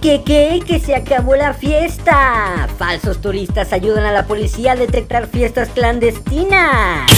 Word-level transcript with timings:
¿Qué 0.00 0.22
qué? 0.24 0.62
Que 0.64 0.78
se 0.78 0.94
acabó 0.94 1.34
la 1.34 1.54
fiesta. 1.54 2.68
Falsos 2.78 3.20
turistas 3.20 3.72
ayudan 3.72 4.04
a 4.04 4.12
la 4.12 4.26
policía 4.26 4.72
a 4.72 4.76
detectar 4.76 5.26
fiestas 5.26 5.70
clandestinas. 5.70 7.10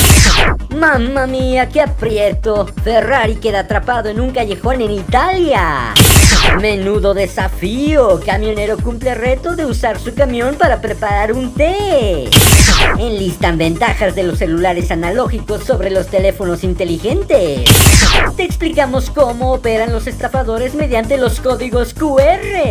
Mamma 0.70 1.26
mía, 1.26 1.68
qué 1.68 1.82
aprieto. 1.82 2.66
Ferrari 2.82 3.36
queda 3.36 3.60
atrapado 3.60 4.08
en 4.08 4.18
un 4.18 4.30
callejón 4.30 4.80
en 4.80 4.92
Italia. 4.92 5.92
Menudo 6.60 7.12
desafío. 7.12 8.18
Camionero 8.24 8.78
cumple 8.78 9.14
reto 9.14 9.56
de 9.56 9.66
usar 9.66 9.98
su 9.98 10.14
camión 10.14 10.54
para 10.54 10.80
preparar 10.80 11.32
un 11.32 11.52
té. 11.52 12.30
Enlistan 12.98 13.58
ventajas 13.58 14.14
de 14.14 14.22
los 14.22 14.38
celulares 14.38 14.90
analógicos 14.90 15.64
sobre 15.64 15.90
los 15.90 16.06
teléfonos 16.06 16.64
inteligentes. 16.64 17.70
Te 18.36 18.44
explicamos 18.44 19.10
cómo 19.10 19.52
operan 19.52 19.92
los 19.92 20.06
estafadores 20.06 20.74
mediante 20.74 21.18
los 21.18 21.40
códigos 21.40 21.94
QR. 21.94 22.69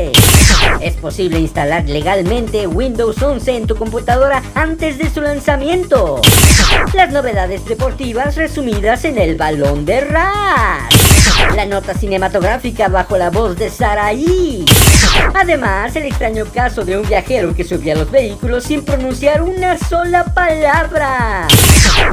Es 0.81 0.95
posible 0.95 1.39
instalar 1.39 1.87
legalmente 1.89 2.67
Windows 2.67 3.21
11 3.21 3.57
en 3.57 3.67
tu 3.67 3.75
computadora 3.75 4.41
antes 4.55 4.97
de 4.97 5.09
su 5.09 5.21
lanzamiento. 5.21 6.21
Las 6.93 7.11
novedades 7.11 7.65
deportivas 7.65 8.35
resumidas 8.35 9.03
en 9.05 9.17
el 9.17 9.35
balón 9.35 9.85
de 9.85 10.01
Ras. 10.01 10.93
La 11.55 11.65
nota 11.65 11.93
cinematográfica 11.93 12.87
bajo 12.87 13.17
la 13.17 13.29
voz 13.29 13.57
de 13.57 13.69
Saraí. 13.69 14.65
Además, 15.33 15.95
el 15.95 16.03
extraño 16.03 16.45
caso 16.45 16.85
de 16.85 16.97
un 16.97 17.07
viajero 17.07 17.53
que 17.53 17.63
subía 17.63 17.95
los 17.95 18.09
vehículos 18.09 18.63
sin 18.63 18.83
pronunciar 18.83 19.41
una 19.41 19.77
sola 19.77 20.25
palabra. 20.25 21.47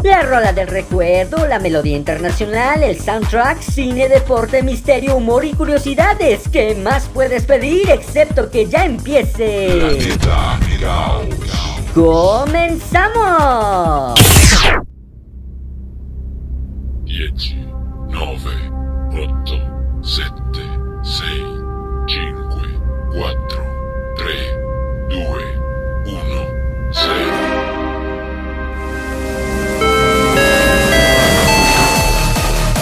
La 0.02 0.22
rola 0.22 0.52
del 0.52 0.68
recuerdo, 0.68 1.46
la 1.46 1.58
melodía 1.58 1.96
internacional, 1.96 2.83
el 2.83 3.00
soundtrack, 3.00 3.61
cine, 3.61 4.08
deporte, 4.08 4.62
misterio, 4.62 5.16
humor 5.16 5.44
y 5.44 5.52
curiosidades. 5.52 6.48
¿Qué 6.52 6.74
más 6.74 7.08
puedes 7.12 7.44
pedir 7.44 7.75
excepto 7.82 8.50
que 8.50 8.66
ya 8.66 8.84
empiece? 8.84 10.19
¡Comenzamos! 11.94 13.16
10, 17.05 17.33
9, 18.08 18.38
8, 19.12 19.55
7, 20.02 20.33
6, 21.02 21.24
5, 22.06 22.62
4, 23.14 23.64
3, 24.16 24.36
2, 25.08 25.20
1, 26.06 26.20
0. 26.92 27.06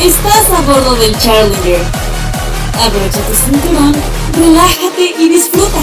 Estás 0.01 0.51
a 0.51 0.61
bordo 0.62 0.95
del 0.97 1.17
Challenger. 1.19 1.83
Abrocha 2.83 3.20
tu 3.20 3.34
cinturón, 3.34 3.95
relájate 4.37 5.15
y 5.19 5.29
disfruta. 5.29 5.79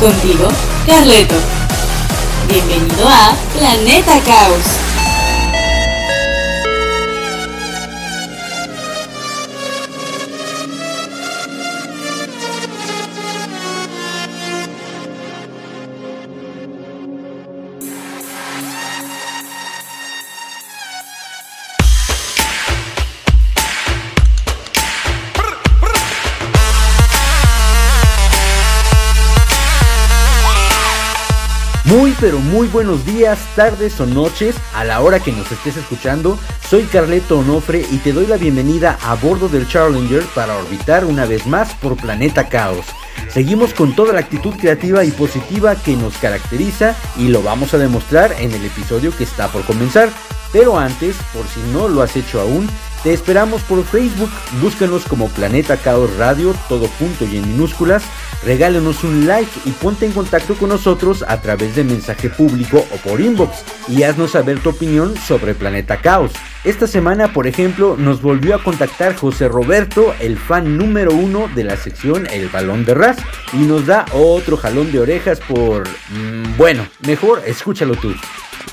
Contigo, 0.00 0.48
Carleto. 0.86 1.36
Bienvenido 2.48 3.08
a 3.08 3.36
Planeta 3.56 4.20
Caos. 4.24 4.89
Pero 32.20 32.38
muy 32.38 32.68
buenos 32.68 33.06
días, 33.06 33.38
tardes 33.56 33.98
o 33.98 34.06
noches 34.06 34.54
a 34.74 34.84
la 34.84 35.00
hora 35.00 35.20
que 35.20 35.32
nos 35.32 35.50
estés 35.50 35.78
escuchando. 35.78 36.38
Soy 36.68 36.82
Carleto 36.84 37.38
Onofre 37.38 37.86
y 37.90 37.96
te 37.98 38.12
doy 38.12 38.26
la 38.26 38.36
bienvenida 38.36 38.98
a 39.02 39.14
bordo 39.14 39.48
del 39.48 39.66
Challenger 39.66 40.22
para 40.34 40.56
orbitar 40.58 41.06
una 41.06 41.24
vez 41.24 41.46
más 41.46 41.74
por 41.76 41.96
Planeta 41.96 42.48
Caos. 42.48 42.84
Seguimos 43.30 43.72
con 43.72 43.96
toda 43.96 44.12
la 44.12 44.20
actitud 44.20 44.54
creativa 44.54 45.02
y 45.04 45.10
positiva 45.12 45.76
que 45.76 45.96
nos 45.96 46.16
caracteriza 46.18 46.94
y 47.16 47.28
lo 47.28 47.42
vamos 47.42 47.72
a 47.72 47.78
demostrar 47.78 48.34
en 48.38 48.52
el 48.52 48.66
episodio 48.66 49.16
que 49.16 49.24
está 49.24 49.48
por 49.48 49.64
comenzar. 49.64 50.10
Pero 50.52 50.78
antes, 50.78 51.16
por 51.32 51.46
si 51.46 51.60
no 51.72 51.88
lo 51.88 52.02
has 52.02 52.16
hecho 52.16 52.40
aún, 52.40 52.68
te 53.02 53.12
esperamos 53.12 53.62
por 53.62 53.84
Facebook, 53.84 54.30
búscanos 54.60 55.04
como 55.04 55.28
Planeta 55.28 55.76
Caos 55.76 56.14
Radio, 56.16 56.54
todo 56.68 56.88
junto 56.98 57.24
y 57.24 57.38
en 57.38 57.48
minúsculas, 57.48 58.02
regálanos 58.44 59.04
un 59.04 59.26
like 59.26 59.50
y 59.64 59.70
ponte 59.70 60.06
en 60.06 60.12
contacto 60.12 60.54
con 60.54 60.68
nosotros 60.68 61.24
a 61.26 61.40
través 61.40 61.76
de 61.76 61.84
mensaje 61.84 62.28
público 62.28 62.84
o 62.92 62.96
por 63.08 63.20
inbox 63.20 63.64
y 63.88 64.02
haznos 64.02 64.32
saber 64.32 64.60
tu 64.60 64.70
opinión 64.70 65.16
sobre 65.16 65.54
Planeta 65.54 65.98
Caos. 65.98 66.32
Esta 66.64 66.86
semana, 66.86 67.32
por 67.32 67.46
ejemplo, 67.46 67.96
nos 67.98 68.20
volvió 68.20 68.54
a 68.54 68.62
contactar 68.62 69.16
José 69.16 69.48
Roberto, 69.48 70.14
el 70.20 70.38
fan 70.38 70.76
número 70.76 71.12
uno 71.12 71.48
de 71.54 71.64
la 71.64 71.76
sección 71.76 72.26
El 72.30 72.48
Balón 72.48 72.84
de 72.84 72.92
Ras, 72.92 73.16
y 73.54 73.58
nos 73.58 73.86
da 73.86 74.04
otro 74.12 74.58
jalón 74.58 74.92
de 74.92 74.98
orejas 74.98 75.40
por... 75.40 75.88
mm, 75.88 76.56
bueno, 76.58 76.86
mejor 77.06 77.42
escúchalo 77.46 77.94
tú. 77.94 78.14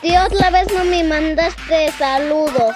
Tío, 0.01 0.21
otra 0.25 0.49
vez 0.51 0.67
no 0.73 0.83
me 0.83 1.03
mandaste 1.03 1.91
saludos. 1.97 2.75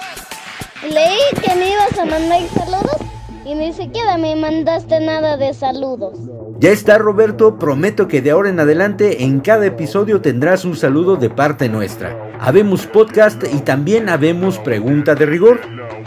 Leí 0.82 1.16
que 1.40 1.54
me 1.54 1.70
ibas 1.70 1.96
a 1.96 2.04
mandar 2.04 2.40
saludos 2.54 2.96
y 3.44 3.54
ni 3.54 3.72
siquiera 3.72 4.18
me 4.18 4.34
mandaste 4.34 4.98
nada 4.98 5.36
de 5.36 5.54
saludos. 5.54 6.18
Ya 6.58 6.70
está 6.70 6.98
Roberto, 6.98 7.56
prometo 7.56 8.08
que 8.08 8.20
de 8.20 8.32
ahora 8.32 8.48
en 8.48 8.58
adelante 8.58 9.22
en 9.22 9.38
cada 9.40 9.64
episodio 9.64 10.20
tendrás 10.20 10.64
un 10.64 10.76
saludo 10.76 11.14
de 11.16 11.30
parte 11.30 11.68
nuestra. 11.68 12.16
Habemos 12.40 12.86
podcast 12.86 13.44
y 13.44 13.60
también 13.60 14.08
habemos 14.08 14.58
pregunta 14.58 15.14
de 15.14 15.26
rigor. 15.26 15.60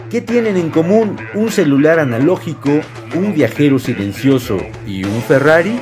¿Qué 0.09 0.19
tienen 0.19 0.57
en 0.57 0.69
común 0.69 1.17
un 1.33 1.51
celular 1.51 1.99
analógico, 1.99 2.69
un 3.15 3.33
viajero 3.33 3.79
silencioso 3.79 4.57
y 4.85 5.05
un 5.05 5.21
Ferrari? 5.21 5.79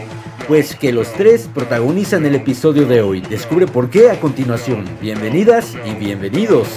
Pues 0.47 0.75
que 0.75 0.93
los 0.93 1.11
tres 1.13 1.49
protagonizan 1.51 2.27
el 2.27 2.35
episodio 2.35 2.85
de 2.85 3.01
hoy. 3.01 3.21
Descubre 3.21 3.65
por 3.65 3.89
qué 3.89 4.11
a 4.11 4.19
continuación. 4.19 4.85
Bienvenidas 5.01 5.75
y 5.83 5.95
bienvenidos. 5.95 6.67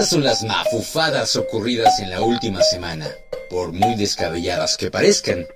Estas 0.00 0.14
son 0.14 0.24
las 0.24 0.42
mafufadas 0.44 1.36
ocurridas 1.36 2.00
en 2.00 2.08
la 2.08 2.22
última 2.22 2.62
semana, 2.62 3.06
por 3.50 3.70
muy 3.72 3.96
descabelladas 3.96 4.78
que 4.78 4.90
parezcan. 4.90 5.46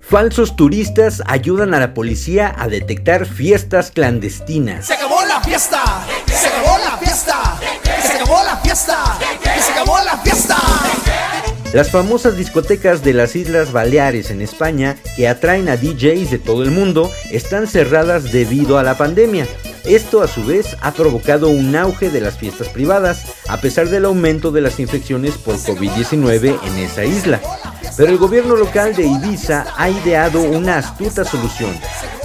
Falsos 0.00 0.56
turistas 0.56 1.22
ayudan 1.26 1.74
a 1.74 1.78
la 1.78 1.94
policía 1.94 2.52
a 2.58 2.66
detectar 2.66 3.24
fiestas 3.24 3.92
clandestinas. 3.92 4.88
Se 4.88 4.94
acabó 4.94 5.24
la 5.26 5.40
fiesta, 5.42 6.04
se 6.26 6.48
acabó 6.48 6.76
la 6.76 6.98
fiesta, 6.98 7.60
se 8.02 8.12
acabó 8.12 8.42
la 8.42 8.56
fiesta, 8.56 9.18
se 9.44 9.72
acabó 9.72 9.98
la 9.98 10.18
fiesta. 10.18 10.31
Las 11.72 11.90
famosas 11.90 12.36
discotecas 12.36 13.02
de 13.02 13.14
las 13.14 13.34
Islas 13.34 13.72
Baleares 13.72 14.30
en 14.30 14.42
España, 14.42 14.98
que 15.16 15.26
atraen 15.26 15.70
a 15.70 15.78
DJs 15.78 16.30
de 16.30 16.38
todo 16.38 16.62
el 16.64 16.70
mundo, 16.70 17.10
están 17.30 17.66
cerradas 17.66 18.30
debido 18.30 18.76
a 18.76 18.82
la 18.82 18.98
pandemia. 18.98 19.46
Esto 19.86 20.20
a 20.22 20.28
su 20.28 20.44
vez 20.44 20.76
ha 20.82 20.92
provocado 20.92 21.48
un 21.48 21.74
auge 21.74 22.10
de 22.10 22.20
las 22.20 22.36
fiestas 22.36 22.68
privadas, 22.68 23.24
a 23.52 23.60
pesar 23.60 23.90
del 23.90 24.06
aumento 24.06 24.50
de 24.50 24.62
las 24.62 24.80
infecciones 24.80 25.36
por 25.36 25.56
COVID-19 25.56 26.58
en 26.64 26.78
esa 26.78 27.04
isla. 27.04 27.38
Pero 27.98 28.10
el 28.10 28.16
gobierno 28.16 28.56
local 28.56 28.96
de 28.96 29.04
Ibiza 29.04 29.66
ha 29.76 29.90
ideado 29.90 30.40
una 30.40 30.78
astuta 30.78 31.22
solución. 31.22 31.78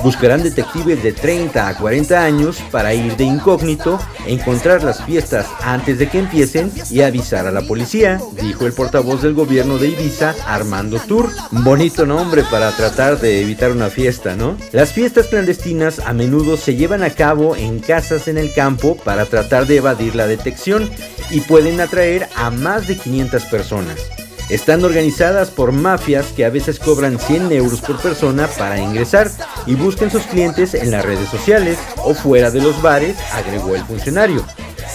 Buscarán 0.04 0.42
detectives 0.42 1.04
de 1.04 1.12
30 1.12 1.68
a 1.68 1.78
40 1.78 2.24
años 2.24 2.60
para 2.72 2.94
ir 2.94 3.18
de 3.18 3.26
incógnito, 3.26 4.00
encontrar 4.26 4.84
las 4.84 5.04
fiestas 5.04 5.48
antes 5.62 6.00
de 6.00 6.08
que 6.08 6.20
empiecen 6.20 6.72
y 6.90 7.02
avisar 7.02 7.46
a 7.46 7.52
la 7.52 7.64
policía, 7.64 8.22
dijo 8.42 8.66
el 8.66 8.74
portavoz 8.74 9.22
del 9.22 9.34
gobierno 9.34 9.78
de 9.78 9.90
Ibiza, 9.90 10.34
Armando 10.46 11.00
Tour. 11.00 11.30
Bonito 11.52 12.06
nombre 12.06 12.44
para 12.50 12.72
tratar 12.72 13.20
de 13.20 13.42
evitar 13.42 13.72
una 13.72 13.90
fiesta, 13.90 14.36
¿no? 14.36 14.56
Las 14.72 14.94
fiestas 14.94 15.28
clandestinas 15.28 16.00
a 16.00 16.14
menudo 16.14 16.56
se 16.56 16.76
llevan 16.76 17.04
a 17.04 17.10
cabo 17.10 17.58
en 17.58 17.80
casas 17.80 18.30
en 18.30 18.38
el 18.38 18.54
campo 18.54 18.96
para 19.04 19.26
tratar 19.26 19.68
de 19.68 19.78
evadir 19.78 20.16
la 20.16 20.28
detección 20.28 20.90
y 21.30 21.42
pueden 21.42 21.80
atraer 21.82 22.28
a 22.36 22.50
más 22.50 22.88
de 22.88 22.98
500 22.98 23.46
personas. 23.46 24.27
Están 24.50 24.86
organizadas 24.86 25.52
por 25.52 25.74
mafias 25.74 26.28
que 26.28 26.46
a 26.46 26.50
veces 26.50 26.80
cobran 26.80 27.20
100 27.20 27.52
euros 27.52 27.82
por 27.82 28.02
persona 28.02 28.48
para 28.58 28.80
ingresar 28.80 29.30
y 29.66 29.76
buscan 29.76 30.10
sus 30.10 30.24
clientes 30.24 30.74
en 30.74 30.90
las 30.90 31.04
redes 31.04 31.28
sociales 31.28 31.78
o 31.98 32.14
fuera 32.14 32.50
de 32.50 32.62
los 32.62 32.82
bares, 32.82 33.18
agregó 33.34 33.76
el 33.76 33.84
funcionario. 33.84 34.46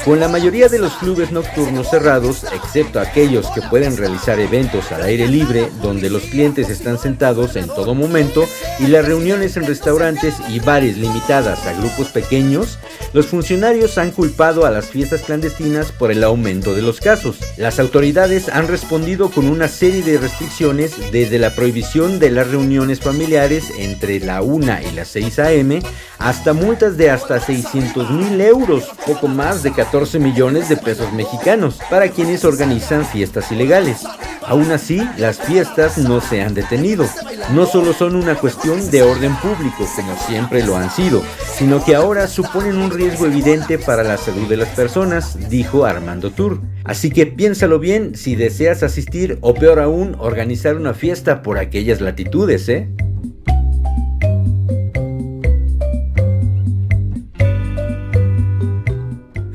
Con 0.04 0.18
la 0.18 0.26
mayoría 0.26 0.68
de 0.68 0.80
los 0.80 0.94
clubes 0.94 1.30
nocturnos 1.30 1.88
cerrados, 1.88 2.44
excepto 2.52 2.98
aquellos 2.98 3.46
que 3.50 3.62
pueden 3.62 3.96
realizar 3.96 4.40
eventos 4.40 4.90
al 4.90 5.02
aire 5.02 5.28
libre 5.28 5.70
donde 5.80 6.10
los 6.10 6.24
clientes 6.24 6.70
están 6.70 6.98
sentados 6.98 7.54
en 7.54 7.68
todo 7.68 7.94
momento 7.94 8.44
y 8.80 8.88
las 8.88 9.04
reuniones 9.04 9.56
en 9.56 9.64
restaurantes 9.64 10.34
y 10.48 10.58
bares 10.58 10.96
limitadas 10.96 11.64
a 11.66 11.74
grupos 11.74 12.08
pequeños, 12.08 12.80
los 13.12 13.26
funcionarios 13.26 13.96
han 13.96 14.10
culpado 14.10 14.66
a 14.66 14.72
las 14.72 14.86
fiestas 14.86 15.22
clandestinas 15.22 15.92
por 15.92 16.10
el 16.10 16.24
aumento 16.24 16.74
de 16.74 16.82
los 16.82 16.98
casos. 16.98 17.36
Las 17.56 17.78
autoridades 17.78 18.48
han 18.48 18.66
respondido 18.66 19.30
con 19.30 19.41
una 19.48 19.68
serie 19.68 20.02
de 20.02 20.18
restricciones 20.18 20.94
desde 21.10 21.38
la 21.38 21.54
prohibición 21.54 22.18
de 22.18 22.30
las 22.30 22.48
reuniones 22.48 23.00
familiares 23.00 23.72
entre 23.78 24.20
la 24.20 24.42
1 24.42 24.78
y 24.90 24.94
las 24.94 25.08
6 25.08 25.38
a.m. 25.38 25.80
hasta 26.18 26.52
multas 26.52 26.96
de 26.96 27.10
hasta 27.10 27.40
600 27.40 28.10
mil 28.10 28.40
euros, 28.40 28.90
poco 29.06 29.28
más 29.28 29.62
de 29.62 29.72
14 29.72 30.18
millones 30.18 30.68
de 30.68 30.76
pesos 30.76 31.12
mexicanos, 31.12 31.78
para 31.90 32.08
quienes 32.08 32.44
organizan 32.44 33.06
fiestas 33.06 33.50
ilegales. 33.52 34.04
Aún 34.46 34.70
así, 34.72 35.00
las 35.18 35.38
fiestas 35.38 35.98
no 35.98 36.20
se 36.20 36.42
han 36.42 36.54
detenido. 36.54 37.06
No 37.54 37.66
solo 37.66 37.92
son 37.92 38.16
una 38.16 38.34
cuestión 38.34 38.90
de 38.90 39.02
orden 39.02 39.34
público, 39.36 39.88
como 39.94 40.16
siempre 40.26 40.64
lo 40.64 40.76
han 40.76 40.90
sido, 40.90 41.22
sino 41.56 41.84
que 41.84 41.94
ahora 41.94 42.26
suponen 42.26 42.76
un 42.78 42.90
riesgo 42.90 43.26
evidente 43.26 43.78
para 43.78 44.02
la 44.02 44.16
salud 44.16 44.48
de 44.48 44.56
las 44.56 44.68
personas, 44.70 45.48
dijo 45.48 45.84
Armando 45.84 46.30
Tour. 46.30 46.60
Así 46.84 47.10
que 47.10 47.26
piénsalo 47.26 47.78
bien 47.78 48.16
si 48.16 48.34
deseas 48.34 48.82
asistir 48.82 49.31
o 49.40 49.54
peor 49.54 49.80
aún, 49.80 50.16
organizar 50.18 50.76
una 50.76 50.94
fiesta 50.94 51.42
por 51.42 51.58
aquellas 51.58 52.00
latitudes, 52.00 52.68
¿eh? 52.68 52.88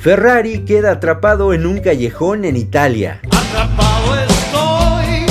Ferrari 0.08 0.60
queda 0.60 0.92
atrapado 0.92 1.54
en 1.54 1.66
un 1.66 1.80
callejón 1.80 2.46
en 2.46 2.56
Italia. 2.56 3.20
Atrapado 3.26 4.16
estoy, 4.16 5.26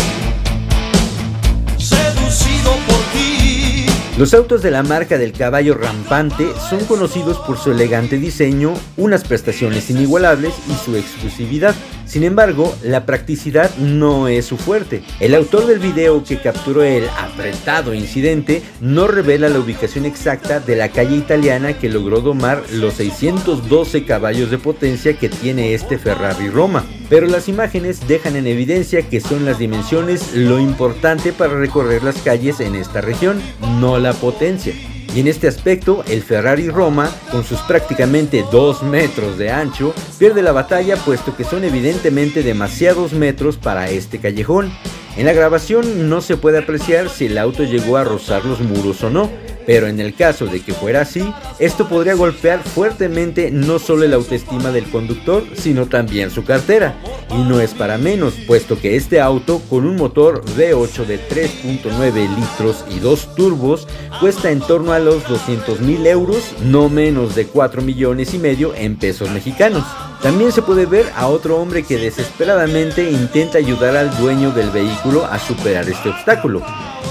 seducido 1.78 2.72
por 2.86 2.98
ti. 3.14 3.86
Los 4.18 4.34
autos 4.34 4.62
de 4.62 4.70
la 4.70 4.82
marca 4.82 5.16
del 5.16 5.32
caballo 5.32 5.72
rampante 5.74 6.46
son 6.68 6.84
conocidos 6.84 7.38
por 7.38 7.56
su 7.56 7.70
elegante 7.72 8.18
diseño, 8.18 8.74
unas 8.98 9.24
prestaciones 9.24 9.88
inigualables 9.88 10.52
y 10.68 10.74
su 10.84 10.94
exclusividad. 10.94 11.74
Sin 12.06 12.22
embargo, 12.22 12.74
la 12.84 13.04
practicidad 13.04 13.76
no 13.78 14.28
es 14.28 14.46
su 14.46 14.56
fuerte. 14.56 15.02
El 15.18 15.34
autor 15.34 15.66
del 15.66 15.80
video 15.80 16.22
que 16.22 16.40
capturó 16.40 16.84
el 16.84 17.08
apretado 17.08 17.94
incidente 17.94 18.62
no 18.80 19.08
revela 19.08 19.48
la 19.48 19.58
ubicación 19.58 20.06
exacta 20.06 20.60
de 20.60 20.76
la 20.76 20.88
calle 20.90 21.16
italiana 21.16 21.72
que 21.74 21.88
logró 21.88 22.20
domar 22.20 22.62
los 22.72 22.94
612 22.94 24.04
caballos 24.04 24.52
de 24.52 24.58
potencia 24.58 25.18
que 25.18 25.28
tiene 25.28 25.74
este 25.74 25.98
Ferrari 25.98 26.48
Roma. 26.48 26.86
Pero 27.10 27.26
las 27.26 27.48
imágenes 27.48 28.06
dejan 28.06 28.36
en 28.36 28.46
evidencia 28.46 29.02
que 29.02 29.20
son 29.20 29.44
las 29.44 29.58
dimensiones 29.58 30.34
lo 30.34 30.60
importante 30.60 31.32
para 31.32 31.58
recorrer 31.58 32.04
las 32.04 32.16
calles 32.22 32.60
en 32.60 32.76
esta 32.76 33.00
región, 33.00 33.42
no 33.80 33.98
la 33.98 34.12
potencia. 34.12 34.74
Y 35.14 35.20
en 35.20 35.28
este 35.28 35.48
aspecto, 35.48 36.04
el 36.08 36.22
Ferrari 36.22 36.68
Roma, 36.68 37.10
con 37.30 37.42
sus 37.42 37.60
prácticamente 37.60 38.44
2 38.52 38.82
metros 38.82 39.38
de 39.38 39.50
ancho, 39.50 39.94
pierde 40.18 40.42
la 40.42 40.52
batalla 40.52 40.96
puesto 40.96 41.36
que 41.36 41.44
son 41.44 41.64
evidentemente 41.64 42.42
demasiados 42.42 43.12
metros 43.12 43.56
para 43.56 43.88
este 43.90 44.18
callejón. 44.18 44.70
En 45.16 45.24
la 45.24 45.32
grabación 45.32 46.10
no 46.10 46.20
se 46.20 46.36
puede 46.36 46.58
apreciar 46.58 47.08
si 47.08 47.26
el 47.26 47.38
auto 47.38 47.64
llegó 47.64 47.96
a 47.96 48.04
rozar 48.04 48.44
los 48.44 48.60
muros 48.60 49.02
o 49.02 49.08
no, 49.08 49.30
pero 49.66 49.88
en 49.88 50.00
el 50.00 50.14
caso 50.14 50.46
de 50.46 50.60
que 50.60 50.72
fuera 50.72 51.02
así, 51.02 51.28
esto 51.58 51.88
podría 51.88 52.14
golpear 52.14 52.62
fuertemente 52.62 53.50
no 53.50 53.78
solo 53.78 54.06
la 54.06 54.16
autoestima 54.16 54.70
del 54.70 54.88
conductor, 54.90 55.44
sino 55.54 55.86
también 55.86 56.30
su 56.30 56.44
cartera. 56.44 56.96
Y 57.30 57.42
no 57.42 57.60
es 57.60 57.74
para 57.74 57.98
menos, 57.98 58.34
puesto 58.46 58.80
que 58.80 58.96
este 58.96 59.20
auto, 59.20 59.60
con 59.68 59.84
un 59.84 59.96
motor 59.96 60.44
V8 60.56 61.04
de 61.06 61.18
3.9 61.28 62.36
litros 62.36 62.84
y 62.88 63.00
dos 63.00 63.34
turbos, 63.34 63.88
cuesta 64.20 64.50
en 64.52 64.60
torno 64.60 64.92
a 64.92 65.00
los 65.00 65.26
200 65.28 65.80
mil 65.80 66.06
euros, 66.06 66.52
no 66.62 66.88
menos 66.88 67.34
de 67.34 67.46
4 67.46 67.82
millones 67.82 68.32
y 68.34 68.38
medio 68.38 68.72
en 68.74 68.96
pesos 68.96 69.30
mexicanos. 69.30 69.84
También 70.22 70.52
se 70.52 70.62
puede 70.62 70.86
ver 70.86 71.06
a 71.16 71.26
otro 71.26 71.58
hombre 71.58 71.82
que 71.82 71.98
desesperadamente 71.98 73.10
intenta 73.10 73.58
ayudar 73.58 73.96
al 73.96 74.16
dueño 74.18 74.52
del 74.52 74.70
vehículo 74.70 75.24
a 75.24 75.38
superar 75.38 75.88
este 75.88 76.08
obstáculo. 76.08 76.62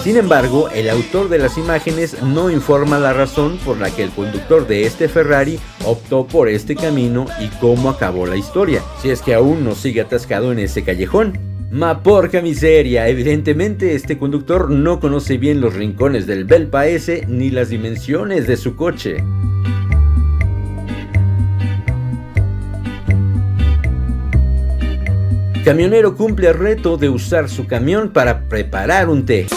Sin 0.06 0.18
embargo, 0.18 0.70
el 0.70 0.88
autor 0.92 1.30
de 1.30 1.40
las 1.40 1.58
imágenes 1.58 2.22
no 2.22 2.52
informa 2.52 3.00
la 3.00 3.12
razón 3.12 3.58
por 3.66 3.80
la 3.80 3.90
que 3.90 4.04
el 4.04 4.12
conductor 4.12 4.68
de 4.68 4.86
este 4.86 5.10
Ferrari 5.10 5.60
optó 5.84 6.28
por 6.28 6.48
este 6.48 6.76
camino 6.76 7.26
y 7.42 7.48
cómo 7.60 7.90
acabó 7.90 8.28
la 8.28 8.36
historia, 8.36 8.84
si 9.02 9.10
es 9.10 9.24
que 9.24 9.34
aún 9.34 9.64
no 9.64 9.74
sigue 9.74 10.02
atascado 10.02 10.52
en 10.52 10.60
ese 10.60 10.84
callejón. 10.84 11.40
Ma 11.72 12.04
porca 12.04 12.40
miseria, 12.44 13.08
evidentemente 13.08 13.96
este 13.96 14.20
conductor 14.20 14.70
no 14.70 15.00
conoce 15.00 15.40
bien 15.40 15.60
los 15.60 15.74
rincones 15.74 16.28
del 16.28 16.46
Bel 16.46 16.68
Paese 16.68 17.26
ni 17.28 17.50
las 17.50 17.70
dimensiones 17.70 18.46
de 18.46 18.58
su 18.58 18.76
coche. 18.76 19.24
Camionero 25.64 26.16
cumple 26.16 26.50
el 26.50 26.54
reto 26.54 26.96
de 26.98 27.10
usar 27.10 27.50
su 27.50 27.66
camión 27.66 28.10
para 28.10 28.42
preparar 28.42 29.10
un 29.10 29.26
té. 29.26 29.48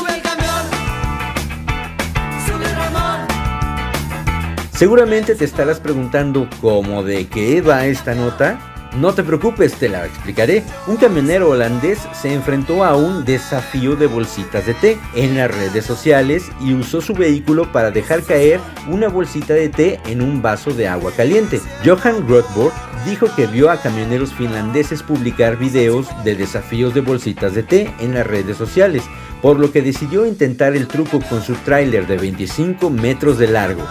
Seguramente 4.78 5.34
te 5.34 5.44
estarás 5.44 5.80
preguntando 5.80 6.48
cómo 6.60 7.02
de 7.02 7.26
qué 7.26 7.62
va 7.62 7.86
esta 7.86 8.14
nota. 8.14 8.60
No 8.96 9.12
te 9.12 9.24
preocupes, 9.24 9.74
te 9.74 9.88
la 9.88 10.06
explicaré. 10.06 10.62
Un 10.86 10.96
camionero 10.96 11.50
holandés 11.50 11.98
se 12.12 12.32
enfrentó 12.32 12.84
a 12.84 12.94
un 12.94 13.24
desafío 13.24 13.96
de 13.96 14.06
bolsitas 14.06 14.66
de 14.66 14.74
té 14.74 14.96
en 15.16 15.36
las 15.36 15.50
redes 15.50 15.84
sociales 15.84 16.44
y 16.60 16.74
usó 16.74 17.00
su 17.00 17.12
vehículo 17.12 17.72
para 17.72 17.90
dejar 17.90 18.22
caer 18.22 18.60
una 18.88 19.08
bolsita 19.08 19.52
de 19.52 19.68
té 19.68 20.00
en 20.06 20.22
un 20.22 20.42
vaso 20.42 20.70
de 20.70 20.86
agua 20.86 21.10
caliente. 21.10 21.60
Johan 21.84 22.24
Grothborg 22.28 22.72
dijo 23.04 23.26
que 23.34 23.48
vio 23.48 23.72
a 23.72 23.82
camioneros 23.82 24.32
finlandeses 24.32 25.02
publicar 25.02 25.56
videos 25.56 26.06
de 26.22 26.36
desafíos 26.36 26.94
de 26.94 27.00
bolsitas 27.00 27.52
de 27.52 27.64
té 27.64 27.92
en 27.98 28.14
las 28.14 28.28
redes 28.28 28.56
sociales, 28.56 29.02
por 29.42 29.58
lo 29.58 29.72
que 29.72 29.82
decidió 29.82 30.24
intentar 30.24 30.76
el 30.76 30.86
truco 30.86 31.18
con 31.28 31.42
su 31.42 31.54
tráiler 31.54 32.06
de 32.06 32.16
25 32.16 32.90
metros 32.90 33.38
de 33.38 33.48
largo. 33.48 33.84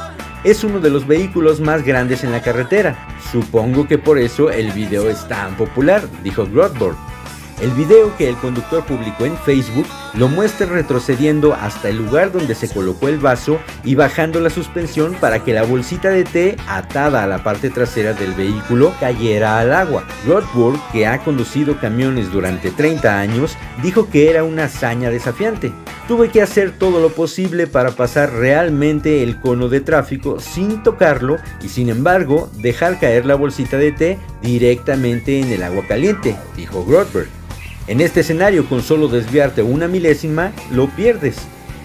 Es 0.48 0.64
uno 0.64 0.80
de 0.80 0.90
los 0.90 1.06
vehículos 1.06 1.60
más 1.60 1.84
grandes 1.84 2.24
en 2.24 2.32
la 2.32 2.42
carretera. 2.42 3.06
Supongo 3.34 3.86
que 3.86 3.98
por 3.98 4.18
eso 4.18 4.50
el 4.50 4.72
video 4.72 5.10
es 5.10 5.28
tan 5.28 5.58
popular, 5.58 6.08
dijo 6.24 6.46
Grothborg. 6.46 6.96
El 7.60 7.72
video 7.72 8.16
que 8.16 8.30
el 8.30 8.38
conductor 8.38 8.86
publicó 8.86 9.26
en 9.26 9.38
Facebook 9.40 9.86
lo 10.18 10.28
muestra 10.28 10.66
retrocediendo 10.68 11.54
hasta 11.54 11.90
el 11.90 11.98
lugar 11.98 12.32
donde 12.32 12.56
se 12.56 12.70
colocó 12.70 13.08
el 13.08 13.20
vaso 13.20 13.60
y 13.84 13.96
bajando 13.96 14.40
la 14.40 14.50
suspensión 14.50 15.14
para 15.16 15.44
que 15.44 15.54
la 15.54 15.64
bolsita 15.64 16.10
de 16.10 16.24
té 16.24 16.58
atada 16.68 17.24
a 17.24 17.28
la 17.28 17.44
parte 17.44 17.70
trasera 17.70 18.14
del 18.14 18.34
vehículo 18.34 18.94
cayera 19.00 19.60
al 19.60 19.74
agua. 19.74 20.04
Rothburg, 20.26 20.80
que 20.92 21.06
ha 21.06 21.20
conducido 21.20 21.80
camiones 21.80 22.32
durante 22.32 22.72
30 22.72 23.20
años, 23.20 23.56
dijo 23.84 24.10
que 24.10 24.30
era 24.30 24.44
una 24.44 24.66
hazaña 24.66 25.10
desafiante. 25.10 25.72
Tuve 26.08 26.30
que 26.30 26.42
hacer 26.42 26.72
todo 26.72 27.00
lo 27.02 27.10
posible 27.10 27.68
para 27.68 27.92
pasar 27.92 28.32
realmente 28.34 29.24
el 29.24 29.40
cono 29.40 29.68
de 29.70 29.82
tráfico 29.82 30.40
sin 30.40 30.82
tocarlo 30.82 31.36
y 31.62 31.70
sin 31.70 31.90
embargo 31.90 32.50
dejar 32.62 33.00
caer 33.00 33.26
la 33.26 33.36
bolsita 33.36 33.78
de 33.78 33.92
té 33.92 34.20
directamente 34.42 35.40
en 35.42 35.52
el 35.52 35.64
agua 35.64 35.84
caliente, 35.88 36.36
dijo 36.56 36.86
Grothberg. 36.86 37.47
En 37.88 38.02
este 38.02 38.20
escenario, 38.20 38.68
con 38.68 38.82
solo 38.82 39.08
desviarte 39.08 39.64
una 39.64 39.88
milésima, 39.88 40.52
lo 40.72 40.88
pierdes. 40.90 41.38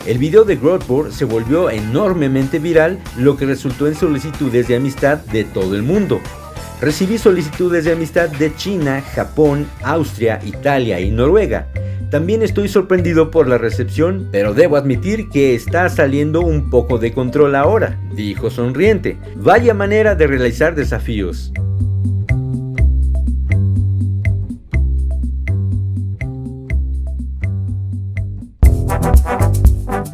El 0.04 0.18
video 0.18 0.44
de 0.44 0.56
Grothborg 0.56 1.12
se 1.12 1.25
volvió 1.25 1.71
enormemente 1.71 2.59
viral, 2.59 2.99
lo 3.16 3.37
que 3.37 3.47
resultó 3.47 3.87
en 3.87 3.94
solicitudes 3.94 4.66
de 4.66 4.75
amistad 4.75 5.18
de 5.18 5.44
todo 5.44 5.76
el 5.76 5.85
mundo. 5.85 6.21
Recibí 6.80 7.18
solicitudes 7.18 7.85
de 7.85 7.92
amistad 7.92 8.28
de 8.30 8.52
China, 8.56 9.00
Japón, 9.14 9.68
Austria, 9.85 10.40
Italia 10.44 10.99
y 10.99 11.12
Noruega. 11.12 11.68
También 12.11 12.42
estoy 12.42 12.68
sorprendido 12.68 13.30
por 13.30 13.47
la 13.47 13.56
recepción, 13.56 14.28
pero 14.32 14.54
debo 14.54 14.76
admitir 14.76 15.28
que 15.28 15.54
está 15.54 15.88
saliendo 15.88 16.40
un 16.40 16.68
poco 16.68 16.99
de 16.99 17.12
control 17.12 17.54
ahora, 17.54 17.97
dijo 18.12 18.50
sonriente. 18.50 19.18
Vaya 19.37 19.73
manera 19.73 20.16
de 20.16 20.26
realizar 20.26 20.75
desafíos. 20.75 21.52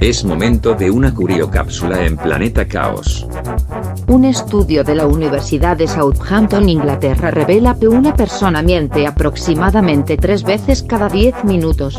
Es 0.00 0.24
momento 0.24 0.74
de 0.74 0.92
una 0.92 1.12
curiocápsula 1.12 2.06
en 2.06 2.16
Planeta 2.16 2.68
Caos. 2.68 3.26
Un 4.06 4.24
estudio 4.24 4.84
de 4.84 4.94
la 4.94 5.08
Universidad 5.08 5.76
de 5.76 5.88
Southampton, 5.88 6.68
Inglaterra, 6.68 7.32
revela 7.32 7.76
que 7.76 7.88
una 7.88 8.14
persona 8.14 8.62
miente 8.62 9.08
aproximadamente 9.08 10.16
tres 10.16 10.44
veces 10.44 10.84
cada 10.84 11.08
diez 11.08 11.34
minutos. 11.42 11.98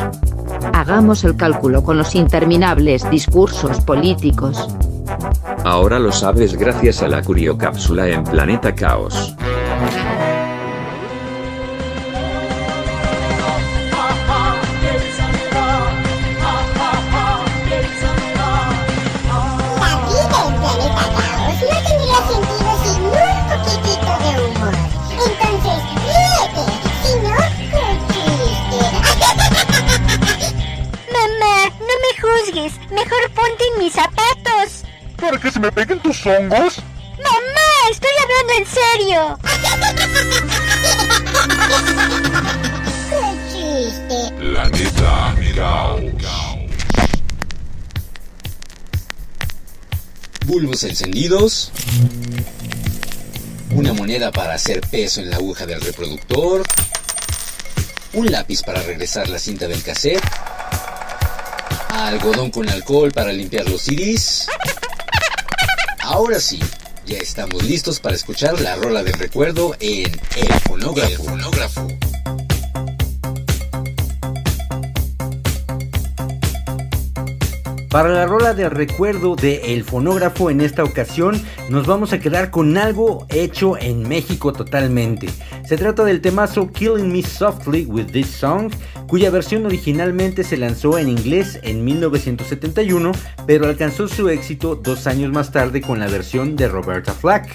Hagamos 0.72 1.26
el 1.26 1.36
cálculo 1.36 1.84
con 1.84 1.98
los 1.98 2.16
interminables 2.16 3.10
discursos 3.10 3.82
políticos. 3.82 4.66
Ahora 5.66 6.00
lo 6.00 6.14
sabes 6.14 6.56
gracias 6.56 7.04
a 7.04 7.10
la 7.10 7.22
curiocápsula 7.22 8.08
en 8.08 8.24
Planeta 8.24 8.74
Caos. 8.76 9.36
Mis 33.80 33.94
zapatos. 33.94 34.84
¿Para 35.16 35.40
que 35.40 35.50
se 35.50 35.60
me 35.60 35.72
peguen 35.72 36.00
tus 36.00 36.26
hongos? 36.26 36.80
¡Mamá! 37.18 37.72
¡Estoy 37.90 38.10
hablando 38.24 38.54
en 38.58 38.66
serio! 38.68 39.40
¡Qué 43.10 43.22
chiste! 43.52 44.32
Planeta 44.38 45.36
Caos. 45.56 46.02
Bulbos 50.46 50.84
encendidos. 50.84 51.72
Una 53.72 53.94
moneda 53.94 54.32
para 54.32 54.56
hacer 54.56 54.82
peso 54.82 55.22
en 55.22 55.30
la 55.30 55.38
aguja 55.38 55.66
del 55.66 55.80
reproductor. 55.80 56.64
Un 58.14 58.32
lápiz 58.32 58.62
para 58.64 58.82
regresar 58.84 59.30
la 59.30 59.40
cinta 59.40 59.68
del 59.68 59.82
cassette 59.84 60.24
algodón 62.08 62.52
con 62.52 62.70
alcohol 62.70 63.12
para 63.12 63.32
limpiar 63.34 63.70
los 63.70 63.82
CDs. 63.82 64.48
Ahora 66.04 66.40
sí, 66.40 66.60
ya 67.06 67.18
estamos 67.18 67.64
listos 67.64 68.00
para 68.00 68.16
escuchar 68.16 68.60
la 68.62 68.76
rola 68.76 69.04
del 69.04 69.14
recuerdo 69.14 69.76
en 69.80 70.12
El 70.36 70.54
Fonógrafo. 70.66 71.88
Para 77.90 78.10
la 78.10 78.28
rola 78.28 78.54
de 78.54 78.70
recuerdo 78.70 79.36
de 79.36 79.74
El 79.74 79.84
Fonógrafo 79.84 80.52
en 80.52 80.62
esta 80.62 80.84
ocasión 80.84 81.44
nos 81.70 81.88
vamos 81.88 82.14
a 82.14 82.20
quedar 82.20 82.52
con 82.52 82.78
algo 82.78 83.26
hecho 83.30 83.78
en 83.78 84.08
México 84.08 84.54
totalmente. 84.54 85.28
Se 85.68 85.76
trata 85.76 86.04
del 86.04 86.22
temazo 86.22 86.72
Killing 86.72 87.12
Me 87.12 87.24
Softly 87.24 87.86
with 87.86 88.12
This 88.12 88.28
Song, 88.28 88.72
cuya 89.10 89.32
versión 89.32 89.66
originalmente 89.66 90.44
se 90.44 90.56
lanzó 90.56 91.00
en 91.00 91.10
inglés 91.10 91.60
en 91.64 91.84
1971, 91.84 93.12
pero 93.48 93.66
alcanzó 93.66 94.08
su 94.08 94.30
éxito 94.30 94.76
dos 94.76 95.08
años 95.08 95.32
más 95.32 95.52
tarde 95.52 95.82
con 95.82 96.00
la 96.00 96.08
versión 96.08 96.56
de 96.56 96.68
Roberta 96.68 97.14
Flack. 97.14 97.50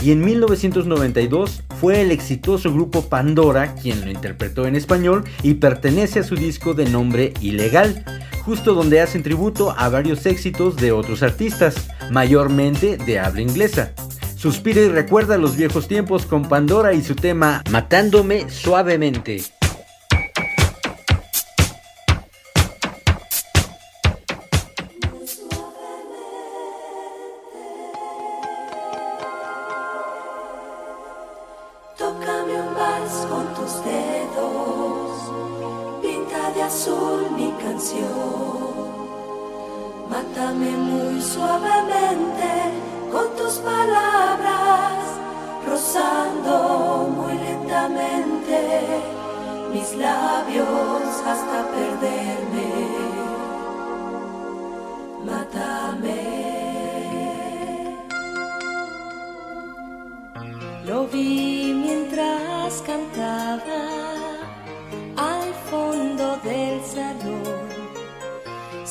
Y 0.00 0.12
en 0.12 0.24
1992 0.24 1.64
fue 1.80 2.00
el 2.00 2.12
exitoso 2.12 2.72
grupo 2.72 3.08
Pandora 3.08 3.74
quien 3.74 4.04
lo 4.04 4.10
interpretó 4.10 4.66
en 4.66 4.76
español 4.76 5.24
y 5.42 5.54
pertenece 5.54 6.20
a 6.20 6.24
su 6.24 6.36
disco 6.36 6.72
de 6.74 6.88
nombre 6.88 7.34
Ilegal 7.40 8.04
justo 8.44 8.74
donde 8.74 9.00
hacen 9.00 9.22
tributo 9.22 9.74
a 9.76 9.88
varios 9.88 10.26
éxitos 10.26 10.76
de 10.76 10.92
otros 10.92 11.22
artistas, 11.22 11.88
mayormente 12.10 12.96
de 12.96 13.18
habla 13.18 13.40
inglesa. 13.40 13.92
Suspira 14.36 14.80
y 14.80 14.88
recuerda 14.88 15.38
los 15.38 15.56
viejos 15.56 15.86
tiempos 15.86 16.26
con 16.26 16.48
Pandora 16.48 16.92
y 16.92 17.02
su 17.02 17.14
tema 17.14 17.62
Matándome 17.70 18.50
suavemente. 18.50 19.61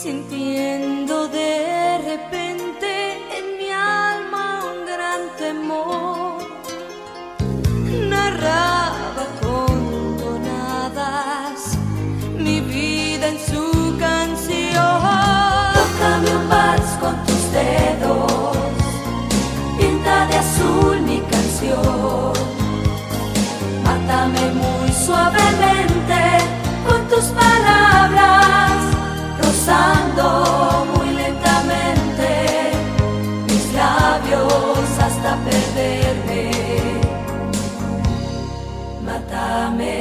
sintiendo 0.01 1.27
de 1.27 1.99
repente 1.99 2.89
en 3.37 3.57
mi 3.59 3.69
alma 3.69 4.63
un 4.71 4.85
gran 4.87 5.21
temor. 5.37 6.41
Narraba 8.09 9.25
con 9.41 10.17
tonadas 10.17 11.77
mi 12.35 12.61
vida 12.61 13.27
en 13.27 13.39
su 13.49 13.95
canción. 13.99 15.01
Tócame 15.77 16.35
un 16.35 16.49
vals 16.49 16.91
con 16.99 17.15
tus 17.25 17.43
dedos, 17.51 18.57
pinta 19.77 20.25
de 20.25 20.35
azul 20.35 20.99
mi 21.01 21.19
canción, 21.29 22.33
mátame 23.83 24.51
muy 24.61 24.91
suavemente. 25.05 25.60
rozando 29.61 30.87
muy 30.95 31.13
lentamente 31.13 32.71
mis 33.47 33.73
labios 33.73 34.89
hasta 34.99 35.37
perderme. 35.45 36.51
Mátame. 39.05 39.97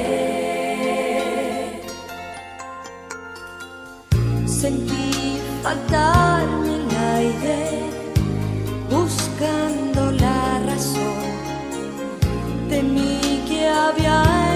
Sentí 4.46 5.38
faltarme 5.62 6.76
el 6.76 6.96
aire 7.16 7.80
buscando 8.90 10.10
la 10.12 10.60
razón 10.66 11.20
de 12.70 12.82
mí 12.82 13.44
que 13.46 13.68
había. 13.68 14.49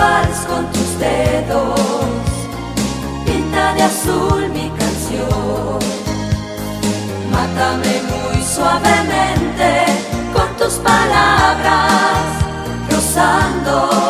mares 0.00 0.40
con 0.48 0.64
tus 0.72 0.90
dedos, 0.98 1.80
pinta 3.26 3.74
de 3.74 3.82
azul 3.82 4.48
mi 4.56 4.68
canción. 4.80 5.78
Mátame 7.34 7.94
muy 8.12 8.42
suavemente 8.54 9.68
con 10.34 10.48
tus 10.58 10.74
palabras, 10.90 12.24
rozando. 12.90 14.09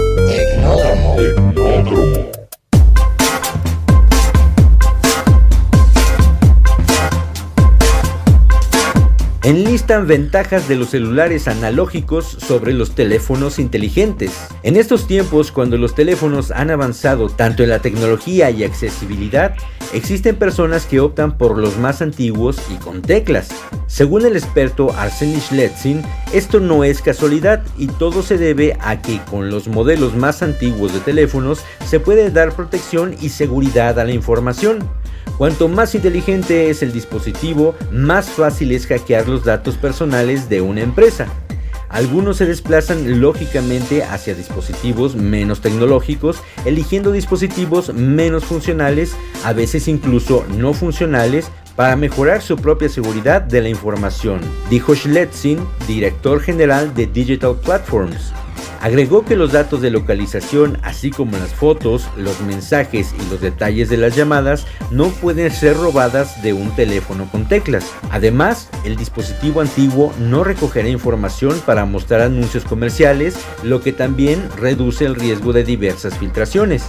Ignodramo. 0.31 1.15
Ignodramo. 1.19 2.40
Enlistan 9.43 10.05
ventajas 10.05 10.67
de 10.67 10.75
los 10.75 10.91
celulares 10.91 11.47
analógicos 11.47 12.27
sobre 12.27 12.73
los 12.73 12.93
teléfonos 12.93 13.57
inteligentes. 13.57 14.47
En 14.61 14.75
estos 14.75 15.07
tiempos, 15.07 15.51
cuando 15.51 15.79
los 15.79 15.95
teléfonos 15.95 16.51
han 16.51 16.69
avanzado 16.69 17.27
tanto 17.27 17.63
en 17.63 17.69
la 17.69 17.79
tecnología 17.79 18.51
y 18.51 18.63
accesibilidad, 18.63 19.55
existen 19.93 20.35
personas 20.35 20.85
que 20.85 20.99
optan 20.99 21.39
por 21.39 21.57
los 21.57 21.79
más 21.79 22.03
antiguos 22.03 22.61
y 22.69 22.75
con 22.75 23.01
teclas. 23.01 23.49
Según 23.87 24.27
el 24.27 24.35
experto 24.35 24.93
Arseny 24.95 25.39
Schletzin, 25.39 26.03
esto 26.33 26.59
no 26.59 26.83
es 26.83 27.01
casualidad 27.01 27.63
y 27.79 27.87
todo 27.87 28.21
se 28.21 28.37
debe 28.37 28.77
a 28.79 29.01
que 29.01 29.19
con 29.31 29.49
los 29.49 29.67
modelos 29.67 30.15
más 30.15 30.43
antiguos 30.43 30.93
de 30.93 30.99
teléfonos 30.99 31.63
se 31.83 31.99
puede 31.99 32.29
dar 32.29 32.53
protección 32.53 33.15
y 33.19 33.29
seguridad 33.29 33.99
a 33.99 34.05
la 34.05 34.11
información. 34.11 34.87
Cuanto 35.37 35.67
más 35.67 35.95
inteligente 35.95 36.69
es 36.69 36.83
el 36.83 36.91
dispositivo, 36.91 37.75
más 37.91 38.29
fácil 38.29 38.71
es 38.71 38.85
hackear 38.87 39.27
los 39.27 39.43
datos 39.43 39.75
personales 39.75 40.49
de 40.49 40.61
una 40.61 40.81
empresa. 40.81 41.27
Algunos 41.91 42.37
se 42.37 42.45
desplazan 42.45 43.19
lógicamente 43.19 44.03
hacia 44.03 44.33
dispositivos 44.33 45.15
menos 45.15 45.59
tecnológicos, 45.59 46.41
eligiendo 46.63 47.11
dispositivos 47.11 47.93
menos 47.93 48.45
funcionales, 48.45 49.13
a 49.43 49.51
veces 49.51 49.89
incluso 49.89 50.45
no 50.57 50.73
funcionales, 50.73 51.51
para 51.75 51.95
mejorar 51.95 52.41
su 52.41 52.57
propia 52.57 52.89
seguridad 52.89 53.41
de 53.41 53.61
la 53.61 53.69
información, 53.69 54.39
dijo 54.69 54.95
Schletzin, 54.95 55.59
director 55.87 56.41
general 56.41 56.93
de 56.93 57.07
Digital 57.07 57.55
Platforms. 57.55 58.33
Agregó 58.81 59.23
que 59.23 59.35
los 59.35 59.51
datos 59.51 59.79
de 59.81 59.91
localización, 59.91 60.79
así 60.81 61.11
como 61.11 61.37
las 61.37 61.53
fotos, 61.53 62.07
los 62.17 62.41
mensajes 62.41 63.13
y 63.13 63.29
los 63.29 63.39
detalles 63.39 63.89
de 63.89 63.97
las 63.97 64.15
llamadas, 64.15 64.65
no 64.89 65.09
pueden 65.09 65.51
ser 65.51 65.77
robadas 65.77 66.41
de 66.41 66.53
un 66.53 66.75
teléfono 66.75 67.29
con 67.31 67.47
teclas. 67.47 67.91
Además, 68.09 68.69
el 68.83 68.95
dispositivo 68.95 69.61
antiguo 69.61 70.11
no 70.17 70.43
recogerá 70.43 70.89
información 70.89 71.61
para 71.63 71.85
mostrar 71.85 72.21
anuncios 72.21 72.63
comerciales, 72.63 73.37
lo 73.61 73.81
que 73.81 73.93
también 73.93 74.49
reduce 74.57 75.05
el 75.05 75.13
riesgo 75.13 75.53
de 75.53 75.63
diversas 75.63 76.17
filtraciones. 76.17 76.85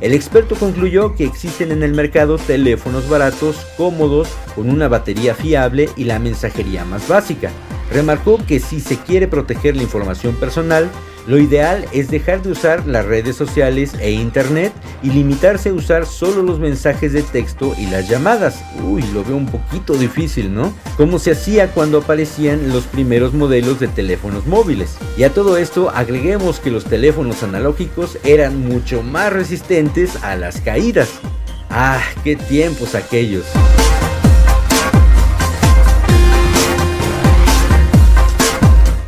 El 0.00 0.14
experto 0.14 0.54
concluyó 0.54 1.14
que 1.14 1.24
existen 1.24 1.72
en 1.72 1.82
el 1.82 1.92
mercado 1.92 2.38
teléfonos 2.38 3.08
baratos, 3.08 3.56
cómodos, 3.76 4.28
con 4.54 4.70
una 4.70 4.88
batería 4.88 5.34
fiable 5.34 5.90
y 5.94 6.04
la 6.04 6.18
mensajería 6.18 6.86
más 6.86 7.06
básica. 7.06 7.50
Remarcó 7.92 8.38
que 8.46 8.60
si 8.60 8.80
se 8.80 8.96
quiere 8.98 9.28
proteger 9.28 9.76
la 9.76 9.82
información 9.82 10.36
personal, 10.36 10.88
lo 11.26 11.38
ideal 11.38 11.86
es 11.92 12.10
dejar 12.10 12.42
de 12.42 12.52
usar 12.52 12.86
las 12.86 13.04
redes 13.04 13.36
sociales 13.36 13.92
e 14.00 14.10
internet 14.12 14.72
y 15.02 15.10
limitarse 15.10 15.70
a 15.70 15.74
usar 15.74 16.06
solo 16.06 16.42
los 16.42 16.58
mensajes 16.58 17.12
de 17.12 17.22
texto 17.22 17.74
y 17.78 17.86
las 17.86 18.08
llamadas. 18.08 18.62
Uy, 18.84 19.02
lo 19.12 19.24
veo 19.24 19.36
un 19.36 19.46
poquito 19.46 19.94
difícil, 19.94 20.54
¿no? 20.54 20.72
Como 20.96 21.18
se 21.18 21.32
hacía 21.32 21.72
cuando 21.72 21.98
aparecían 21.98 22.70
los 22.70 22.84
primeros 22.84 23.34
modelos 23.34 23.80
de 23.80 23.88
teléfonos 23.88 24.46
móviles. 24.46 24.96
Y 25.16 25.24
a 25.24 25.32
todo 25.32 25.56
esto 25.56 25.90
agreguemos 25.90 26.60
que 26.60 26.70
los 26.70 26.84
teléfonos 26.84 27.42
analógicos 27.42 28.18
eran 28.24 28.60
mucho 28.60 29.02
más 29.02 29.32
resistentes 29.32 30.16
a 30.22 30.36
las 30.36 30.60
caídas. 30.60 31.10
Ah, 31.70 32.00
qué 32.24 32.36
tiempos 32.36 32.94
aquellos. 32.94 33.44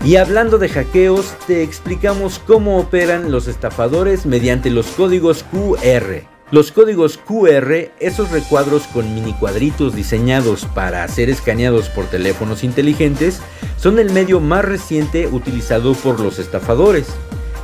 Y 0.04 0.16
hablando 0.16 0.58
de 0.58 0.68
hackeos, 0.68 1.36
te 1.46 1.62
explicamos 1.62 2.40
cómo 2.44 2.78
operan 2.78 3.30
los 3.30 3.46
estafadores 3.46 4.26
mediante 4.26 4.68
los 4.68 4.86
códigos 4.88 5.44
QR. 5.44 6.26
Los 6.50 6.72
códigos 6.72 7.18
QR, 7.18 7.92
esos 8.00 8.32
recuadros 8.32 8.82
con 8.88 9.14
mini 9.14 9.32
cuadritos 9.32 9.94
diseñados 9.94 10.64
para 10.74 11.06
ser 11.06 11.30
escaneados 11.30 11.88
por 11.88 12.06
teléfonos 12.06 12.64
inteligentes, 12.64 13.40
son 13.76 14.00
el 14.00 14.10
medio 14.10 14.40
más 14.40 14.64
reciente 14.64 15.28
utilizado 15.28 15.94
por 15.94 16.18
los 16.18 16.40
estafadores. 16.40 17.06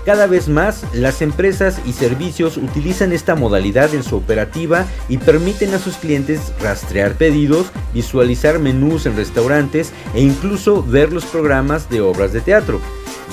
Cada 0.09 0.27
vez 0.27 0.49
más, 0.49 0.87
las 0.95 1.21
empresas 1.21 1.83
y 1.85 1.93
servicios 1.93 2.57
utilizan 2.57 3.13
esta 3.13 3.35
modalidad 3.35 3.95
en 3.95 4.03
su 4.03 4.17
operativa 4.17 4.87
y 5.11 5.19
permiten 5.19 5.75
a 5.75 5.79
sus 5.79 5.99
clientes 5.99 6.51
rastrear 6.63 7.13
pedidos, 7.13 7.67
visualizar 7.93 8.59
menús 8.59 9.05
en 9.05 9.17
restaurantes 9.17 9.93
e 10.15 10.23
incluso 10.23 10.83
ver 10.83 11.13
los 11.13 11.27
programas 11.27 11.91
de 11.91 12.01
obras 12.01 12.33
de 12.33 12.41
teatro. 12.41 12.81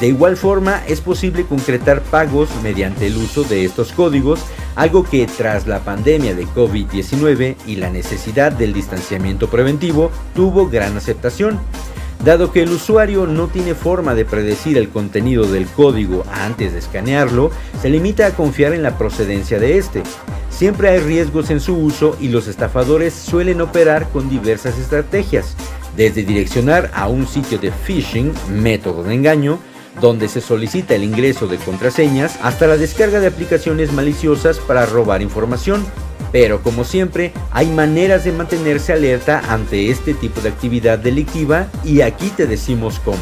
De 0.02 0.08
igual 0.08 0.36
forma, 0.36 0.84
es 0.86 1.00
posible 1.00 1.46
concretar 1.46 2.02
pagos 2.02 2.50
mediante 2.62 3.08
el 3.08 3.16
uso 3.16 3.46
de 3.46 3.64
estos 3.64 3.94
códigos, 3.94 4.42
algo 4.76 5.06
que 5.06 5.28
tras 5.28 5.68
la 5.68 5.80
pandemia 5.80 6.36
de 6.36 6.46
COVID-19 6.46 7.56
y 7.66 7.78
la 7.78 7.90
necesidad 7.90 8.52
del 8.52 8.74
distanciamiento 8.74 9.50
preventivo 9.50 10.12
tuvo 10.36 10.68
gran 10.68 10.98
aceptación. 10.98 11.58
Dado 12.24 12.52
que 12.52 12.64
el 12.64 12.72
usuario 12.72 13.28
no 13.28 13.48
tiene 13.48 13.76
forma 13.76 14.16
de 14.16 14.26
predecir 14.26 14.78
el 14.78 14.90
contenido 14.90 15.46
del 15.46 15.68
código 15.68 16.24
antes 16.32 16.74
de 16.74 16.80
escanearlo, 16.80 17.52
se 17.82 17.90
limita 17.90 18.26
a 18.28 18.32
confiar 18.32 18.74
en 18.74 18.84
la 18.84 18.98
procedencia 18.98 19.60
de 19.60 19.78
este. 19.78 20.02
Siempre 20.50 20.90
hay 20.90 21.00
riesgos 21.00 21.50
en 21.50 21.60
su 21.60 21.76
uso 21.76 22.16
y 22.20 22.30
los 22.30 22.48
estafadores 22.48 23.14
suelen 23.14 23.62
operar 23.62 24.10
con 24.10 24.30
diversas 24.30 24.78
estrategias, 24.80 25.56
desde 25.96 26.24
direccionar 26.24 26.90
a 26.94 27.08
un 27.08 27.28
sitio 27.28 27.58
de 27.60 27.72
phishing, 27.72 28.34
método 28.50 29.04
de 29.04 29.14
engaño, 29.14 29.60
donde 30.02 30.28
se 30.28 30.42
solicita 30.42 30.96
el 30.96 31.04
ingreso 31.04 31.48
de 31.48 31.58
contraseñas, 31.58 32.38
hasta 32.42 32.68
la 32.68 32.78
descarga 32.78 33.20
de 33.20 33.28
aplicaciones 33.28 33.92
maliciosas 33.94 34.58
para 34.60 34.86
robar 34.86 35.22
información. 35.22 35.86
Pero 36.32 36.62
como 36.62 36.84
siempre, 36.84 37.32
hay 37.52 37.68
maneras 37.68 38.24
de 38.24 38.32
mantenerse 38.32 38.94
alerta 38.94 39.42
ante 39.50 39.90
este 39.90 40.14
tipo 40.14 40.42
de 40.42 40.50
actividad 40.50 41.00
delictiva 41.00 41.68
y 41.84 42.02
aquí 42.02 42.30
te 42.30 42.48
decimos 42.48 43.00
cómo. 43.04 43.18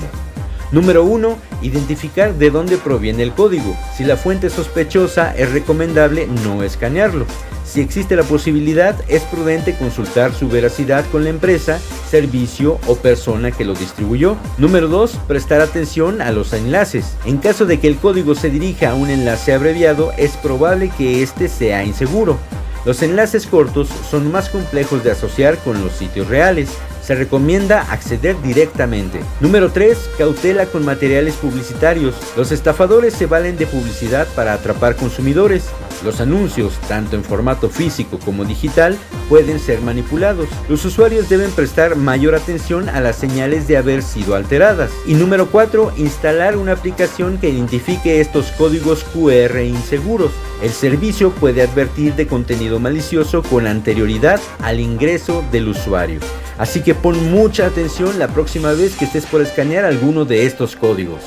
Número 0.74 1.04
1. 1.04 1.38
Identificar 1.62 2.34
de 2.34 2.50
dónde 2.50 2.78
proviene 2.78 3.22
el 3.22 3.32
código. 3.34 3.78
Si 3.96 4.04
la 4.04 4.18
fuente 4.18 4.48
es 4.48 4.54
sospechosa, 4.54 5.32
es 5.38 5.52
recomendable 5.52 6.28
no 6.44 6.64
escanearlo. 6.64 7.28
Si 7.64 7.80
existe 7.80 8.16
la 8.16 8.24
posibilidad, 8.24 8.96
es 9.08 9.22
prudente 9.22 9.76
consultar 9.78 10.34
su 10.34 10.50
veracidad 10.50 11.06
con 11.12 11.24
la 11.24 11.30
empresa, 11.30 11.80
servicio 12.10 12.80
o 12.88 12.96
persona 12.96 13.52
que 13.52 13.66
lo 13.66 13.76
distribuyó. 13.76 14.36
Número 14.58 14.88
2. 14.88 15.12
Prestar 15.28 15.62
atención 15.62 16.22
a 16.22 16.32
los 16.32 16.54
enlaces. 16.54 17.18
En 17.24 17.38
caso 17.38 17.68
de 17.68 17.80
que 17.80 17.88
el 17.88 17.98
código 17.98 18.34
se 18.34 18.50
dirija 18.50 18.90
a 18.90 18.96
un 18.96 19.12
enlace 19.12 19.54
abreviado, 19.54 20.12
es 20.18 20.32
probable 20.38 20.92
que 20.98 21.22
este 21.22 21.50
sea 21.50 21.84
inseguro. 21.84 22.40
Los 22.86 23.02
enlaces 23.02 23.48
cortos 23.48 23.88
son 24.10 24.32
más 24.32 24.50
complejos 24.50 25.04
de 25.04 25.12
asociar 25.12 25.58
con 25.60 25.82
los 25.82 25.94
sitios 25.94 26.28
reales. 26.28 26.70
Se 27.02 27.16
recomienda 27.16 27.82
acceder 27.92 28.42
directamente. 28.42 29.22
Número 29.40 29.72
3. 29.72 29.98
Cautela 30.18 30.66
con 30.66 30.84
materiales 30.84 31.36
publicitarios. 31.36 32.16
Los 32.36 32.52
estafadores 32.52 33.14
se 33.14 33.26
valen 33.26 33.58
de 33.58 33.68
publicidad 33.68 34.28
para 34.36 34.54
atrapar 34.54 34.98
consumidores. 34.98 35.66
Los 36.04 36.20
anuncios, 36.20 36.74
tanto 36.88 37.16
en 37.16 37.24
formato 37.24 37.70
físico 37.70 38.20
como 38.24 38.44
digital, 38.44 38.98
pueden 39.30 39.60
ser 39.60 39.82
manipulados. 39.82 40.50
Los 40.68 40.84
usuarios 40.84 41.30
deben 41.30 41.52
prestar 41.52 41.96
mayor 41.96 42.36
atención 42.36 42.90
a 42.90 43.00
las 43.00 43.16
señales 43.16 43.68
de 43.68 43.78
haber 43.78 44.04
sido 44.04 44.36
alteradas. 44.36 44.92
Y 45.08 45.14
número 45.14 45.50
4. 45.50 45.94
Instalar 45.98 46.58
una 46.58 46.74
aplicación 46.74 47.38
que 47.38 47.50
identifique 47.50 48.20
estos 48.20 48.52
códigos 48.52 49.06
QR 49.06 49.62
inseguros. 49.62 50.32
El 50.62 50.72
servicio 50.72 51.32
puede 51.32 51.62
advertir 51.62 52.16
de 52.16 52.28
contenido 52.28 52.80
malicioso 52.80 53.42
con 53.42 53.66
anterioridad 53.66 54.42
al 54.62 54.80
ingreso 54.80 55.44
del 55.52 55.70
usuario. 55.70 56.20
Así 56.58 56.82
que 56.82 56.96
pon 56.96 57.32
mucha 57.32 57.66
atención 57.66 58.20
la 58.20 58.28
próxima 58.28 58.74
vez 58.74 58.96
que 58.96 59.06
estés 59.06 59.26
por 59.26 59.42
escanear 59.42 59.86
alguno 59.86 60.26
de 60.26 60.46
estos 60.46 60.76
códigos. 60.76 61.22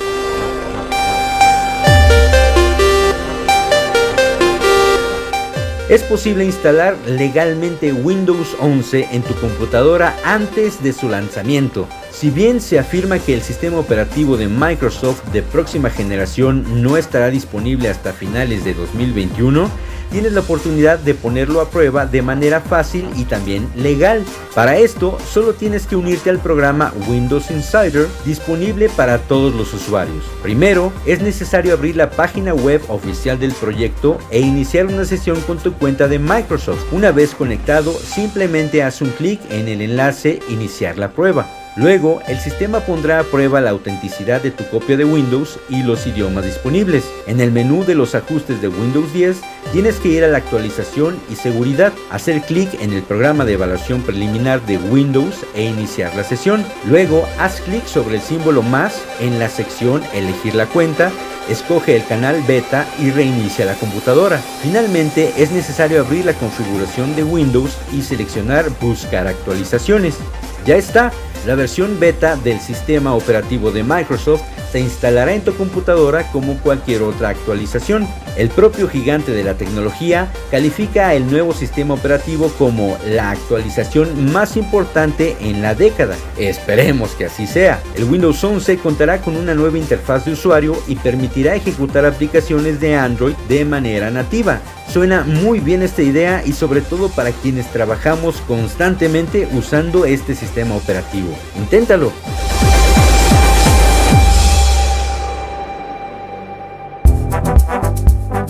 Es 5.89 6.03
posible 6.03 6.45
instalar 6.45 6.97
legalmente 7.07 7.93
Windows 7.93 8.57
11 8.59 9.07
en 9.13 9.23
tu 9.23 9.35
computadora 9.35 10.17
antes 10.25 10.83
de 10.83 10.93
su 10.93 11.09
lanzamiento. 11.09 11.87
Si 12.11 12.31
bien 12.31 12.61
se 12.61 12.81
afirma 12.81 13.21
que 13.21 13.35
el 13.35 13.41
sistema 13.41 13.79
operativo 13.79 14.37
de 14.37 14.49
Microsoft 14.49 15.23
de 15.33 15.43
próxima 15.43 15.89
generación 15.89 16.83
no 16.83 16.97
estará 16.97 17.31
disponible 17.31 17.89
hasta 17.89 18.13
finales 18.13 18.65
de 18.65 18.75
2021, 18.75 19.71
tienes 20.11 20.33
la 20.33 20.41
oportunidad 20.41 20.99
de 20.99 21.15
ponerlo 21.15 21.61
a 21.61 21.71
prueba 21.71 22.07
de 22.07 22.23
manera 22.23 22.61
fácil 22.61 23.09
y 23.17 23.25
también 23.25 23.69
legal. 23.75 24.25
Para 24.55 24.77
esto, 24.79 25.19
solo 25.31 25.55
tienes 25.55 25.87
que 25.87 25.97
unirte 25.97 26.31
al 26.31 26.39
programa 26.39 26.93
Windows 27.09 27.51
Insider 27.51 28.07
disponible 28.25 28.89
para 28.89 29.19
todos 29.19 29.55
los 29.55 29.73
usuarios. 29.75 30.25
Primero, 30.43 30.93
es 31.05 31.21
necesario 31.21 31.73
abrir 31.73 31.97
la 31.97 32.11
página 32.11 32.55
web 32.55 32.83
oficial 32.89 33.39
del 33.39 33.53
proyecto 33.53 34.19
e 34.31 34.41
iniciar 34.41 34.87
una 34.87 35.05
sesión 35.05 35.41
con 35.43 35.59
tu 35.59 35.73
cuenta 35.73 36.09
de 36.09 36.19
Microsoft. 36.19 36.93
Una 36.93 37.13
vez 37.13 37.35
conectado, 37.35 37.93
simplemente 37.93 38.83
haz 38.83 39.01
un 39.01 39.11
clic 39.11 39.41
en 39.51 39.69
el 39.69 39.81
enlace 39.81 40.41
Iniciar 40.49 40.99
la 40.99 41.11
prueba. 41.11 41.66
Luego, 41.77 42.23
el 42.27 42.39
sistema 42.39 42.81
pondrá 42.81 43.21
a 43.21 43.25
prueba 43.25 43.61
la 43.61 43.71
autenticidad 43.71 44.41
de 44.41 44.51
tu 44.51 44.67
copia 44.69 44.97
de 44.97 45.05
Windows 45.05 45.59
y 45.69 45.83
los 45.83 46.07
idiomas 46.07 46.45
disponibles. 46.45 47.05
En 47.27 47.39
el 47.39 47.53
menú 47.53 47.85
de 47.85 47.95
los 47.95 48.15
ajustes 48.15 48.63
de 48.63 48.69
Windows 48.69 49.13
10, 49.13 49.43
tienes 49.73 49.97
que 49.97 50.09
ir 50.09 50.25
a 50.25 50.29
la 50.29 50.39
actualización 50.39 51.21
y 51.31 51.37
seguridad, 51.37 51.93
hacer 52.11 52.41
clic 52.43 52.71
en 52.81 52.95
el 52.95 53.03
programa 53.03 53.45
de 53.45 53.53
evaluación 53.53 54.01
preliminar 54.01 54.65
de 54.65 54.79
Windows 54.79 55.45
e 55.55 55.65
iniciar 55.65 56.15
la 56.17 56.25
sesión. 56.25 56.65
Luego, 56.89 57.29
haz 57.39 57.61
clic 57.61 57.85
sobre 57.85 58.17
el 58.17 58.23
símbolo 58.23 58.63
más 58.63 59.03
en 59.21 59.39
la 59.39 59.51
sección 59.51 60.03
Elegir 60.15 60.55
la 60.55 60.67
cuenta 60.67 61.11
escoge 61.49 61.97
el 61.97 62.05
canal 62.07 62.43
beta 62.43 62.87
y 62.99 63.11
reinicia 63.11 63.65
la 63.65 63.75
computadora. 63.75 64.39
Finalmente 64.63 65.33
es 65.37 65.51
necesario 65.53 66.01
abrir 66.01 66.25
la 66.25 66.35
configuración 66.35 67.15
de 67.15 67.25
Windows 67.25 67.77
y 67.93 68.03
seleccionar 68.03 68.69
buscar 68.81 69.27
actualizaciones. 69.27 70.17
Ya 70.65 70.77
está, 70.77 71.13
la 71.47 71.55
versión 71.55 72.01
beta 72.01 72.35
del 72.37 72.59
sistema 72.61 73.15
operativo 73.15 73.71
de 73.71 73.85
Microsoft 73.85 74.43
se 74.77 74.81
instalará 74.81 75.33
en 75.33 75.41
tu 75.41 75.55
computadora 75.55 76.31
como 76.33 76.59
cualquier 76.59 77.01
otra 77.01 77.31
actualización. 77.31 78.07
El 78.37 78.51
propio 78.51 78.91
gigante 78.91 79.33
de 79.33 79.43
la 79.43 79.55
tecnología 79.55 80.31
califica 80.51 81.15
el 81.15 81.31
nuevo 81.31 81.55
sistema 81.55 81.95
operativo 81.95 82.53
como 82.59 82.99
la 83.07 83.31
actualización 83.31 84.31
más 84.35 84.59
importante 84.59 85.35
en 85.41 85.63
la 85.63 85.75
década. 85.75 86.15
Esperemos 86.37 87.13
que 87.13 87.25
así 87.25 87.47
sea. 87.47 87.81
El 87.95 88.05
Windows 88.05 88.45
11 88.45 88.77
contará 88.77 89.23
con 89.23 89.39
una 89.39 89.55
nueva 89.55 89.79
interfaz 89.79 90.27
de 90.27 90.33
usuario 90.33 90.77
y 90.87 90.97
permitirá 90.97 91.55
ejecutar 91.55 92.05
aplicaciones 92.05 92.79
de 92.79 92.97
Android 92.97 93.35
de 93.49 93.65
manera 93.65 94.11
nativa. 94.11 94.61
Suena 94.93 95.25
muy 95.25 95.59
bien 95.61 95.81
esta 95.81 96.03
idea 96.03 96.43
y 96.45 96.53
sobre 96.53 96.83
todo 96.83 97.09
para 97.09 97.33
quienes 97.33 97.73
trabajamos 97.73 98.43
constantemente 98.47 99.49
usando 99.55 100.05
este 100.05 100.35
sistema 100.35 100.77
operativo. 100.77 101.35
Inténtalo. 101.57 102.13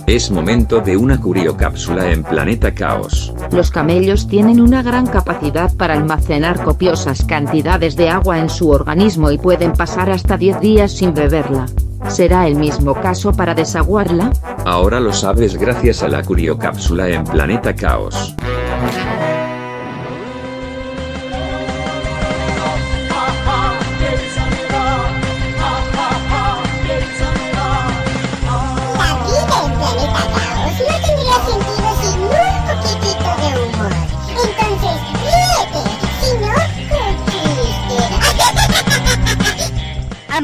Es 0.07 0.31
momento 0.31 0.81
de 0.81 0.97
una 0.97 1.21
curiocápsula 1.21 2.13
en 2.13 2.23
Planeta 2.23 2.73
Caos. 2.73 3.35
Los 3.51 3.73
camellos 3.73 4.29
tienen 4.29 4.61
una 4.61 4.81
gran 4.81 5.09
capacidad 5.09 5.75
para 5.75 5.95
almacenar 5.95 6.63
copiosas 6.63 7.25
cantidades 7.25 7.97
de 7.97 8.09
agua 8.09 8.39
en 8.39 8.49
su 8.49 8.71
organismo 8.71 9.33
y 9.33 9.39
pueden 9.39 9.73
pasar 9.73 10.09
hasta 10.11 10.37
10 10.37 10.61
días 10.61 10.93
sin 10.93 11.13
beberla. 11.13 11.67
¿Será 12.09 12.47
el 12.47 12.55
mismo 12.55 12.95
caso 12.95 13.33
para 13.33 13.57
desaguarla? 13.57 14.31
Ahora 14.65 15.01
lo 15.01 15.13
sabes 15.13 15.57
gracias 15.57 16.05
a 16.05 16.09
la 16.09 16.23
curiocápsula 16.23 17.09
en 17.09 17.25
Planeta 17.25 17.75
Caos. 17.75 18.37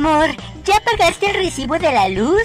Amor, 0.04 0.30
¿ya 0.64 0.80
pagaste 0.80 1.30
el 1.30 1.34
recibo 1.36 1.78
de 1.78 1.92
la 1.92 2.08
luz? 2.08 2.42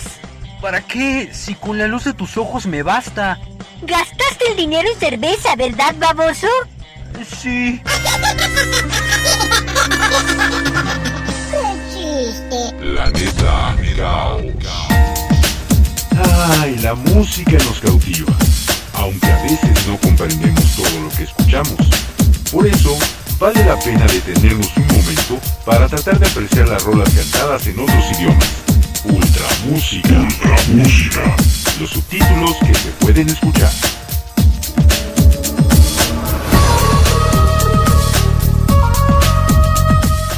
¿Para 0.62 0.80
qué? 0.80 1.32
Si 1.34 1.56
con 1.56 1.80
la 1.80 1.88
luz 1.88 2.04
de 2.04 2.14
tus 2.14 2.38
ojos 2.38 2.68
me 2.68 2.84
basta. 2.84 3.40
Gastaste 3.82 4.52
el 4.52 4.58
dinero 4.58 4.88
en 4.88 5.00
cerveza, 5.00 5.56
¿verdad, 5.56 5.96
baboso? 5.98 6.46
Sí. 7.42 7.82
¡Qué 11.50 11.72
chiste! 11.92 12.76
Planeta 12.80 13.76
Caos. 13.98 14.44
Ay, 16.62 16.78
la 16.84 16.94
música 16.94 17.54
nos 17.54 17.80
cautiva, 17.80 18.34
aunque 18.94 19.32
a 19.32 19.42
veces 19.42 19.88
no 19.88 19.98
comprendemos 19.98 20.76
todo 20.76 21.00
lo 21.00 21.10
que 21.10 21.24
escuchamos. 21.24 21.90
Por 22.52 22.68
eso, 22.68 22.96
vale 23.40 23.64
la 23.64 23.78
pena 23.80 24.06
detenernos 24.06 24.76
un 24.78 24.88
momento 24.88 25.40
para 25.66 25.88
tratar 25.88 26.20
de 26.20 26.28
apreciar 26.28 26.68
las 26.68 26.84
rolas 26.84 27.10
cantadas 27.10 27.68
en 27.68 27.80
otros 27.80 28.12
idiomas. 28.18 28.50
Ultra 29.04 29.46
música. 29.66 30.10
Ultra 30.10 30.56
música. 30.74 31.36
Los 31.80 31.90
subtítulos 31.92 32.56
que 32.66 32.74
se 32.74 32.90
pueden 33.00 33.30
escuchar. 33.30 33.72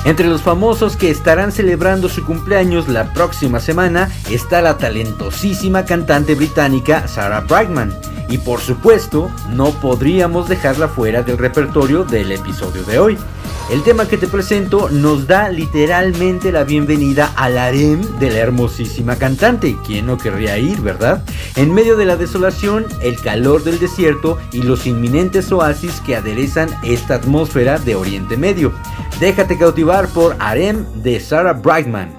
Entre 0.05 0.27
los 0.27 0.41
famosos 0.41 0.95
que 0.95 1.09
estarán 1.09 1.51
celebrando 1.51 2.07
su 2.07 2.23
cumpleaños 2.23 2.87
la 2.87 3.13
próxima 3.13 3.59
semana 3.59 4.09
está 4.29 4.61
la 4.61 4.77
talentosísima 4.77 5.83
cantante 5.83 6.35
británica 6.35 7.07
Sarah 7.07 7.41
Brightman. 7.41 7.93
Y 8.29 8.37
por 8.37 8.61
supuesto, 8.61 9.29
no 9.49 9.71
podríamos 9.71 10.47
dejarla 10.47 10.87
fuera 10.87 11.21
del 11.21 11.37
repertorio 11.37 12.05
del 12.05 12.31
episodio 12.31 12.83
de 12.83 12.99
hoy. 12.99 13.17
El 13.69 13.83
tema 13.83 14.07
que 14.07 14.17
te 14.17 14.27
presento 14.27 14.89
nos 14.89 15.27
da 15.27 15.49
literalmente 15.49 16.51
la 16.51 16.63
bienvenida 16.63 17.31
al 17.35 17.55
harem 17.55 18.01
de 18.17 18.31
la 18.31 18.39
hermosísima 18.39 19.17
cantante. 19.17 19.77
¿Quién 19.85 20.07
no 20.07 20.17
querría 20.17 20.57
ir, 20.57 20.81
verdad? 20.81 21.23
En 21.55 21.71
medio 21.71 21.95
de 21.95 22.05
la 22.05 22.15
desolación, 22.15 22.87
el 23.03 23.21
calor 23.21 23.63
del 23.63 23.77
desierto 23.77 24.39
y 24.51 24.63
los 24.63 24.87
inminentes 24.87 25.51
oasis 25.51 26.01
que 26.01 26.15
aderezan 26.15 26.69
esta 26.83 27.13
atmósfera 27.15 27.77
de 27.77 27.95
Oriente 27.95 28.37
Medio. 28.37 28.73
Déjate 29.19 29.59
cautivar 29.59 30.07
por 30.09 30.35
Harem 30.39 30.83
de 31.03 31.19
Sarah 31.19 31.53
Brightman. 31.53 32.18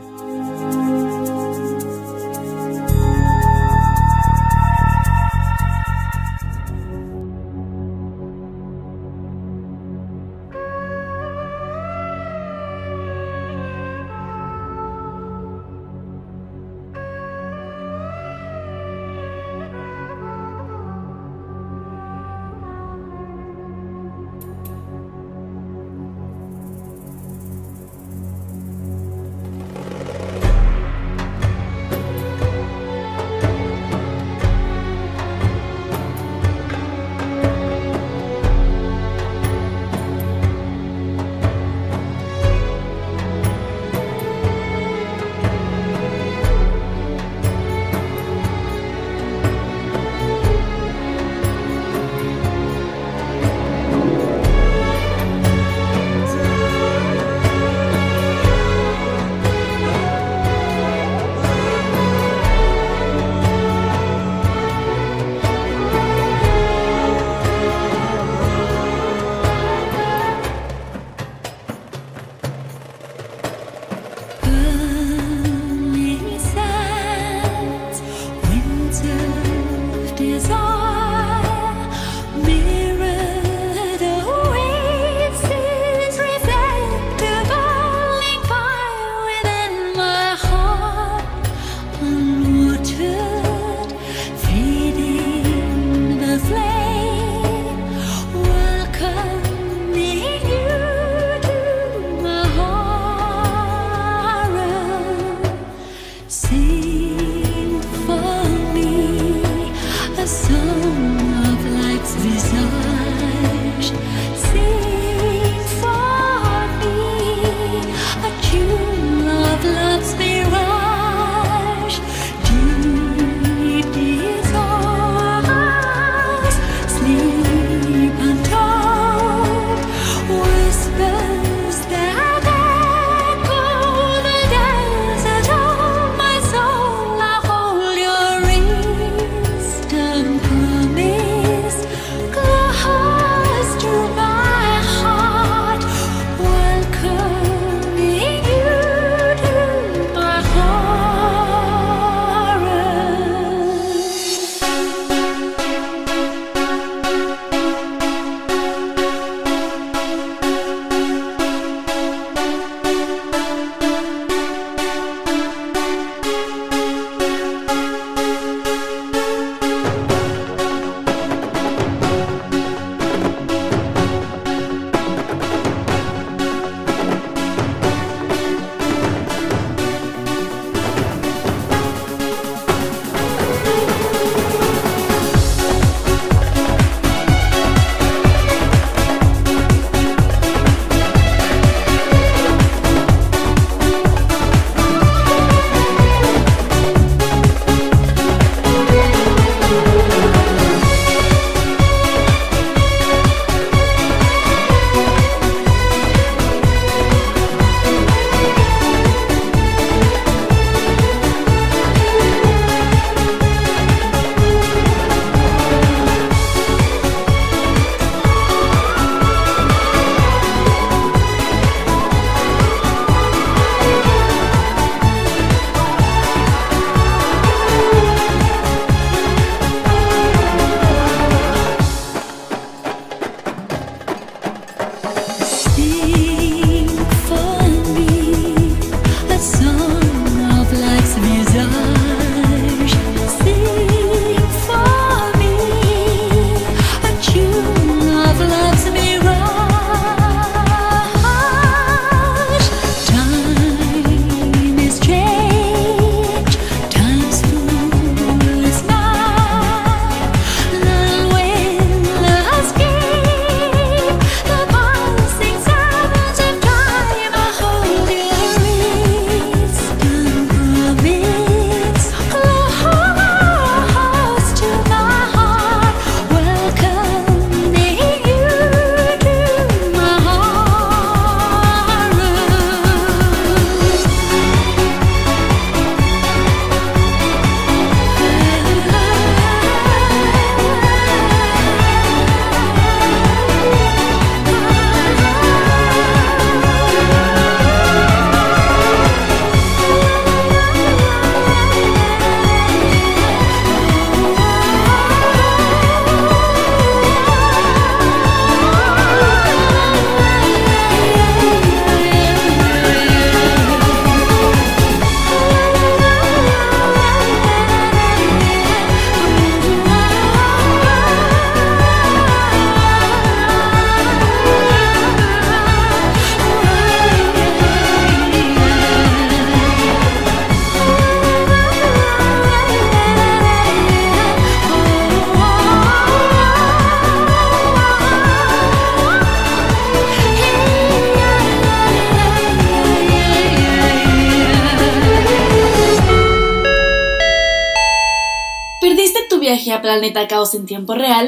Planeta 349.90 350.28
Caos 350.28 350.54
en 350.54 350.66
tiempo 350.66 350.94
real? 350.94 351.26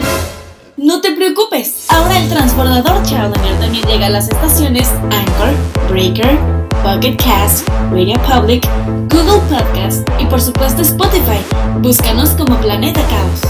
No 0.76 1.00
te 1.00 1.10
preocupes, 1.16 1.86
ahora 1.88 2.16
el 2.16 2.28
transbordador 2.28 3.02
Challenger 3.02 3.58
también 3.58 3.84
llega 3.88 4.06
a 4.06 4.08
las 4.08 4.28
estaciones 4.28 4.88
Anchor, 5.10 5.52
Breaker, 5.90 6.38
Pocket 6.84 7.16
Cast, 7.16 7.68
Radio 7.90 8.14
Public, 8.22 8.64
Google 9.10 9.40
Podcast 9.50 10.08
y 10.20 10.26
por 10.26 10.40
supuesto 10.40 10.80
Spotify. 10.82 11.40
Búscanos 11.80 12.30
como 12.30 12.56
Planeta 12.60 13.00
Caos. 13.08 13.40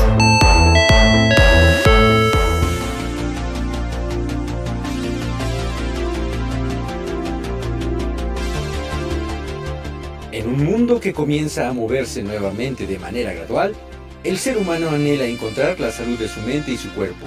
En 10.33 10.48
un 10.48 10.64
mundo 10.64 10.98
que 10.98 11.12
comienza 11.12 11.68
a 11.68 11.75
moverse 11.75 12.22
nuevamente 12.22 12.87
de 12.87 12.98
manera 12.98 13.35
gradual, 13.35 13.77
el 14.24 14.38
ser 14.38 14.56
humano 14.56 14.90
anhela 14.90 15.24
encontrar 15.24 15.80
la 15.80 15.90
salud 15.90 16.18
de 16.18 16.28
su 16.28 16.40
mente 16.42 16.72
y 16.72 16.76
su 16.76 16.90
cuerpo, 16.90 17.26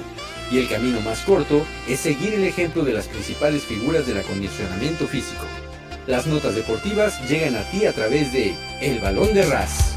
y 0.51 0.59
el 0.59 0.69
camino 0.69 1.01
más 1.01 1.19
corto 1.19 1.65
es 1.87 1.99
seguir 1.99 2.33
el 2.33 2.43
ejemplo 2.43 2.83
de 2.83 2.93
las 2.93 3.07
principales 3.07 3.63
figuras 3.63 4.07
del 4.07 4.19
acondicionamiento 4.19 5.07
físico. 5.07 5.45
Las 6.07 6.27
notas 6.27 6.55
deportivas 6.55 7.27
llegan 7.29 7.55
a 7.55 7.63
ti 7.71 7.85
a 7.85 7.91
través 7.91 8.31
de 8.31 8.53
El 8.81 8.99
Balón 8.99 9.33
de 9.33 9.45
Ras. 9.45 9.95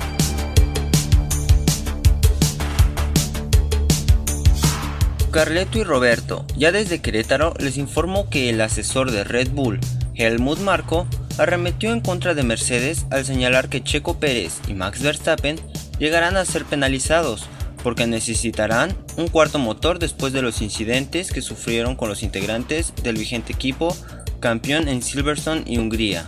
Carleto 5.30 5.78
y 5.78 5.84
Roberto, 5.84 6.46
ya 6.56 6.72
desde 6.72 7.00
Querétaro 7.00 7.54
les 7.60 7.76
informo 7.76 8.28
que 8.30 8.48
el 8.48 8.60
asesor 8.60 9.12
de 9.12 9.22
Red 9.22 9.50
Bull, 9.50 9.78
Helmut 10.14 10.58
Marko, 10.60 11.06
arremetió 11.36 11.92
en 11.92 12.00
contra 12.00 12.34
de 12.34 12.42
Mercedes 12.42 13.06
al 13.10 13.24
señalar 13.24 13.68
que 13.68 13.84
Checo 13.84 14.18
Pérez 14.18 14.54
y 14.66 14.74
Max 14.74 15.02
Verstappen 15.02 15.60
llegarán 15.98 16.36
a 16.36 16.44
ser 16.44 16.64
penalizados 16.64 17.46
porque 17.82 18.06
necesitarán 18.06 18.96
un 19.16 19.28
cuarto 19.28 19.58
motor 19.58 19.98
después 19.98 20.32
de 20.32 20.42
los 20.42 20.62
incidentes 20.62 21.32
que 21.32 21.42
sufrieron 21.42 21.96
con 21.96 22.08
los 22.08 22.22
integrantes 22.22 22.92
del 23.02 23.16
vigente 23.16 23.52
equipo 23.52 23.96
campeón 24.40 24.88
en 24.88 25.02
Silverstone 25.02 25.62
y 25.66 25.78
Hungría. 25.78 26.26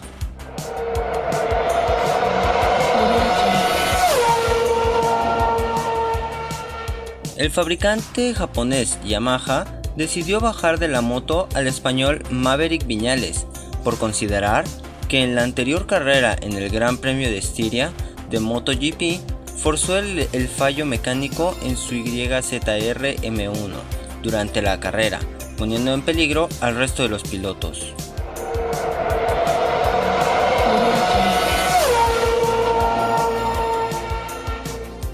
El 7.37 7.51
fabricante 7.51 8.35
japonés 8.35 8.99
Yamaha 9.05 9.65
decidió 9.97 10.41
bajar 10.41 10.79
de 10.79 10.89
la 10.89 11.01
moto 11.01 11.49
al 11.55 11.67
español 11.67 12.23
Maverick 12.31 12.87
Viñales 12.87 13.47
por 13.83 13.99
considerar 13.99 14.65
que 15.09 15.23
en 15.23 15.35
la 15.35 15.43
anterior 15.43 15.87
carrera 15.87 16.37
en 16.41 16.53
el 16.53 16.69
Gran 16.69 16.99
Premio 16.99 17.29
de 17.29 17.39
Estiria 17.39 17.93
de 18.29 18.41
MotoGP 18.41 19.40
forzó 19.61 19.99
el, 19.99 20.49
fallo 20.49 20.87
mecánico 20.87 21.55
en 21.63 21.77
su 21.77 21.95
YZR 21.95 23.17
M1 23.23 23.75
durante 24.23 24.63
la 24.63 24.81
carrera, 24.81 25.21
poniendo 25.59 25.93
en 25.93 26.03
peligro 26.03 26.49
al 26.61 26.77
resto 26.77 27.03
de 27.03 27.11
los 27.11 27.23
pilotos. 27.23 27.93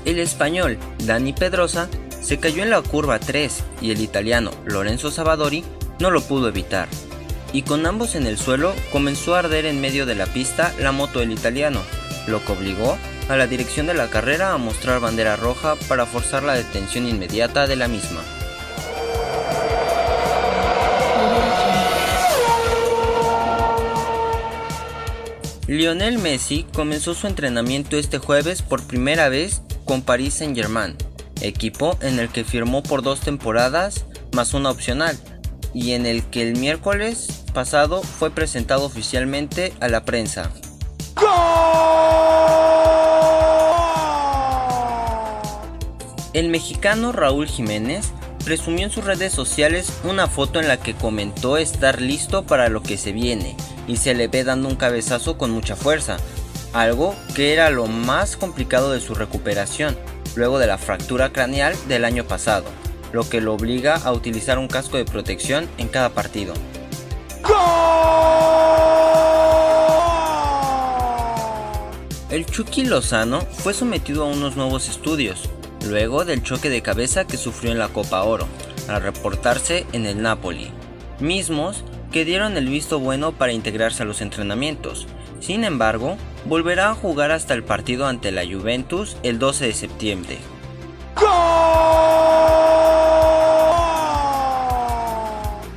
El 0.05 0.21
español 0.21 0.79
Dani 1.05 1.33
Pedrosa 1.33 1.89
se 2.23 2.39
cayó 2.39 2.63
en 2.63 2.71
la 2.71 2.81
curva 2.83 3.19
3 3.19 3.65
y 3.81 3.91
el 3.91 4.01
italiano 4.01 4.53
Lorenzo 4.65 5.11
Savadori 5.11 5.65
no 5.99 6.13
lo 6.13 6.21
pudo 6.23 6.49
evitar. 6.49 6.87
Y 7.53 7.63
con 7.63 7.85
ambos 7.87 8.15
en 8.15 8.27
el 8.27 8.39
suelo 8.39 8.75
comenzó 8.93 9.35
a 9.35 9.41
arder 9.41 9.67
en 9.67 9.81
medio 9.81 10.07
de 10.07 10.15
la 10.15 10.27
pista 10.27 10.73
la 10.79 10.93
moto 10.93 11.21
del 11.21 11.33
italiano, 11.33 11.81
lo 12.27 12.45
que 12.45 12.53
obligó 12.53 12.99
a 13.29 13.37
la 13.37 13.47
dirección 13.47 13.87
de 13.87 13.95
la 13.95 14.09
carrera 14.09 14.53
a 14.53 14.59
mostrar 14.59 15.01
bandera 15.01 15.37
roja 15.37 15.77
para 15.89 16.07
forzar 16.07 16.43
la 16.43 16.55
detención 16.55 17.09
inmediata 17.09 17.67
de 17.67 17.77
la 17.77 17.89
misma. 17.89 18.23
Lionel 25.67 26.19
Messi 26.19 26.65
comenzó 26.73 27.15
su 27.15 27.27
entrenamiento 27.27 27.97
este 27.97 28.19
jueves 28.19 28.63
por 28.63 28.87
primera 28.87 29.29
vez 29.29 29.63
con 29.85 30.03
Paris 30.03 30.35
Saint-Germain, 30.35 30.97
equipo 31.41 31.99
en 32.03 32.21
el 32.21 32.29
que 32.29 32.45
firmó 32.45 32.85
por 32.85 33.03
dos 33.03 33.21
temporadas 33.21 34.05
más 34.33 34.55
una 34.55 34.71
opcional, 34.71 35.19
y 35.75 35.93
en 35.93 36.07
el 36.07 36.23
que 36.25 36.43
el 36.43 36.57
miércoles 36.57 37.45
pasado 37.53 38.03
fue 38.03 38.31
presentado 38.31 38.85
oficialmente 38.85 39.73
a 39.81 39.89
la 39.89 40.05
prensa. 40.05 40.53
El 46.37 46.51
mexicano 46.51 47.13
Raúl 47.13 47.47
Jiménez 47.47 48.13
presumió 48.45 48.85
en 48.85 48.91
sus 48.91 49.05
redes 49.05 49.33
sociales 49.33 49.91
una 50.05 50.27
foto 50.27 50.61
en 50.61 50.69
la 50.69 50.77
que 50.77 50.95
comentó 50.95 51.57
estar 51.57 52.03
listo 52.03 52.45
para 52.45 52.69
lo 52.69 52.83
que 52.83 52.99
se 52.99 53.13
viene 53.13 53.57
y 53.89 53.97
se 53.97 54.15
le 54.15 54.29
ve 54.29 54.45
dando 54.45 54.69
un 54.69 54.77
cabezazo 54.77 55.39
con 55.39 55.51
mucha 55.51 55.77
fuerza, 55.77 56.19
algo 56.75 57.17
que 57.35 57.55
era 57.55 57.71
lo 57.71 57.87
más 57.87 58.37
complicado 58.37 58.93
de 58.93 59.01
su 59.01 59.15
recuperación 59.15 59.97
luego 60.35 60.59
de 60.59 60.67
la 60.67 60.77
fractura 60.77 61.33
craneal 61.33 61.75
del 61.89 62.05
año 62.05 62.25
pasado, 62.25 62.67
lo 63.13 63.27
que 63.27 63.41
lo 63.41 63.55
obliga 63.55 63.97
a 63.97 64.13
utilizar 64.13 64.59
un 64.59 64.69
casco 64.69 64.99
de 64.99 65.07
protección 65.07 65.67
en 65.79 65.89
cada 65.89 66.11
partido. 66.11 66.53
El 72.29 72.45
Chucky 72.45 72.85
Lozano 72.85 73.41
fue 73.41 73.73
sometido 73.73 74.25
a 74.25 74.27
unos 74.27 74.57
nuevos 74.57 74.89
estudios, 74.89 75.49
luego 75.87 76.25
del 76.25 76.43
choque 76.43 76.69
de 76.69 76.83
cabeza 76.83 77.25
que 77.25 77.37
sufrió 77.37 77.71
en 77.71 77.79
la 77.79 77.87
Copa 77.89 78.25
Oro, 78.25 78.49
al 78.89 79.01
reportarse 79.01 79.87
en 79.93 80.07
el 80.07 80.21
Napoli, 80.21 80.73
mismos 81.21 81.85
que 82.11 82.25
dieron 82.25 82.57
el 82.57 82.69
visto 82.69 82.99
bueno 82.99 83.31
para 83.31 83.53
integrarse 83.53 84.03
a 84.03 84.07
los 84.07 84.21
entrenamientos. 84.23 85.07
Sin 85.39 85.63
embargo, 85.63 86.17
volverá 86.47 86.91
a 86.91 86.95
jugar 86.97 87.31
hasta 87.31 87.55
el 87.55 87.63
partido 87.63 88.09
ante 88.09 88.33
la 88.33 88.45
Juventus 88.45 89.17
el 89.23 89.39
12 89.39 89.67
de 89.67 89.73
septiembre. 89.73 90.39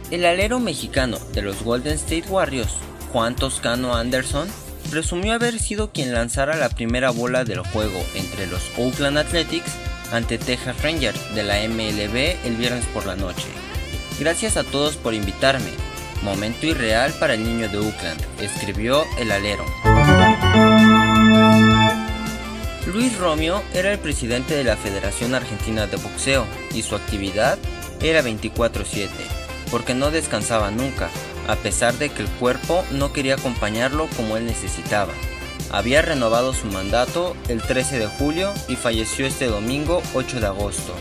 El 0.10 0.26
alero 0.26 0.60
mexicano 0.60 1.20
de 1.32 1.44
los 1.44 1.62
Golden 1.62 1.94
State 1.94 2.26
Warriors, 2.28 2.74
Juan 3.14 3.36
Toscano 3.36 3.96
Anderson, 3.96 4.48
presumió 4.89 5.34
haber 5.34 5.60
sido 5.60 5.91
quien 5.91 6.13
lanzara 6.13 6.56
la 6.56 6.69
primera 6.69 7.12
bola 7.12 7.43
del 7.43 7.60
juego 7.60 8.04
entre 8.15 8.47
los 8.47 8.62
Oakland 8.78 9.17
Athletics 9.17 9.71
ante 10.12 10.38
Texas 10.38 10.82
Rangers 10.82 11.36
de 11.36 11.43
la 11.43 11.56
MLB 11.67 12.45
el 12.45 12.56
viernes 12.58 12.86
por 12.88 13.06
la 13.06 13.15
noche. 13.15 13.47
Gracias 14.19 14.58
a 14.58 14.63
todos 14.63 14.97
por 14.97 15.13
invitarme. 15.13 15.71
Momento 16.23 16.65
irreal 16.65 17.13
para 17.19 17.36
el 17.36 17.43
niño 17.43 17.69
de 17.69 17.78
Oakland, 17.78 18.21
escribió 18.41 19.06
el 19.17 19.32
alero. 19.32 19.63
Luis 22.88 23.17
Romeo 23.17 23.63
era 23.73 23.91
el 23.91 23.99
presidente 23.99 24.56
de 24.56 24.63
la 24.63 24.75
Federación 24.75 25.36
Argentina 25.36 25.88
de 25.88 25.97
Boxeo 25.97 26.45
y 26.73 26.82
su 26.82 26.95
actividad 26.95 27.58
era 28.02 28.21
24/7, 28.21 29.10
porque 29.71 29.93
no 29.93 30.12
descansaba 30.12 30.71
nunca, 30.71 31.10
a 31.50 31.56
pesar 31.56 31.96
de 31.98 32.10
que 32.10 32.22
el 32.22 32.30
cuerpo 32.30 32.84
no 32.92 33.12
quería 33.12 33.36
acompañarlo 33.36 34.08
como 34.16 34.38
él 34.38 34.46
necesitaba. 34.46 35.14
Había 35.72 36.02
renovado 36.02 36.54
su 36.54 36.68
mandato 36.68 37.36
el 37.48 37.62
13 37.62 38.00
de 38.00 38.08
julio 38.08 38.54
y 38.68 38.76
falleció 38.76 39.26
este 39.26 39.48
domingo 39.48 40.02
8 40.13 40.40
de 40.40 40.48
agosto. 40.48 40.94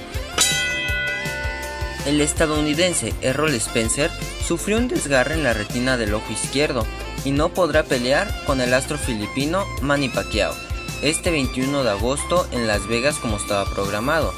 El 2.07 2.21
estadounidense 2.21 3.13
Errol 3.21 3.55
Spencer 3.55 4.11
sufrió 4.47 4.79
un 4.79 4.89
desgarre 4.89 5.35
en 5.35 5.45
la 5.45 5.53
retina 5.53 5.97
del 5.97 6.15
ojo 6.15 6.33
izquierdo 6.33 6.87
y 7.25 7.33
no 7.33 7.51
podrá 7.51 7.83
pelear 7.83 8.33
con 8.47 8.61
el 8.61 8.73
astro 8.73 8.97
filipino 8.97 9.67
Manny 9.83 10.09
Pacquiao 10.09 10.55
este 11.03 11.31
21 11.31 11.85
de 11.85 11.91
agosto 11.91 12.47
en 12.51 12.67
Las 12.67 12.87
Vegas 12.89 13.17
como 13.19 13.37
estaba 13.37 13.71
programado. 13.71 14.33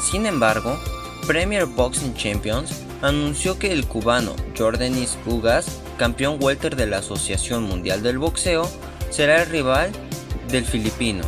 Sin 0.00 0.26
embargo, 0.26 0.78
Premier 1.26 1.66
Boxing 1.66 2.14
Champions 2.14 2.83
anunció 3.04 3.58
que 3.58 3.72
el 3.72 3.86
cubano 3.86 4.34
Jordanis 4.56 5.18
Ugas, 5.26 5.80
campeón 5.98 6.38
welter 6.40 6.74
de 6.74 6.86
la 6.86 6.98
Asociación 6.98 7.64
Mundial 7.64 8.02
del 8.02 8.18
Boxeo, 8.18 8.68
será 9.10 9.42
el 9.42 9.50
rival 9.50 9.90
del 10.48 10.64
filipino. 10.64 11.22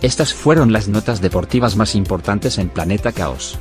Estas 0.00 0.32
fueron 0.32 0.72
las 0.72 0.88
notas 0.88 1.20
deportivas 1.20 1.76
más 1.76 1.94
importantes 1.94 2.58
en 2.58 2.68
Planeta 2.68 3.12
Caos. 3.12 3.58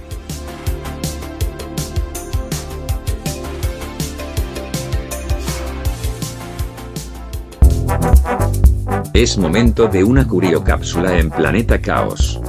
Es 9.22 9.38
momento 9.38 9.88
de 9.88 10.03
una 10.03 10.28
curiocápsula 10.28 11.19
en 11.19 11.30
Planeta 11.30 11.80
Caos. 11.80 12.41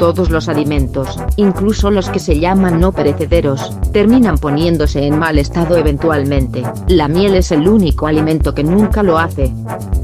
Todos 0.00 0.28
los 0.28 0.48
alimentos, 0.48 1.20
incluso 1.36 1.88
los 1.92 2.10
que 2.10 2.18
se 2.18 2.40
llaman 2.40 2.80
no 2.80 2.90
perecederos, 2.90 3.78
terminan 3.92 4.36
poniéndose 4.36 5.06
en 5.06 5.20
mal 5.20 5.38
estado 5.38 5.76
eventualmente. 5.76 6.64
La 6.88 7.06
miel 7.06 7.36
es 7.36 7.52
el 7.52 7.68
único 7.68 8.08
alimento 8.08 8.54
que 8.54 8.64
nunca 8.64 9.04
lo 9.04 9.20
hace. 9.20 9.54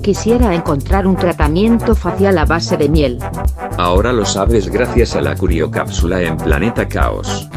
Quisiera 0.01 0.55
encontrar 0.55 1.09
un 1.09 1.16
tratamiento 1.16 1.97
facial 1.97 2.39
a 2.39 2.45
base 2.45 2.77
de 2.77 2.89
miel. 2.89 3.18
Ahora 3.77 4.12
lo 4.12 4.25
sabes 4.25 4.68
gracias 4.68 5.16
a 5.16 5.23
la 5.23 5.35
curiocápsula 5.35 6.23
en 6.23 6.37
Planeta 6.37 6.87
Caos. 6.87 7.49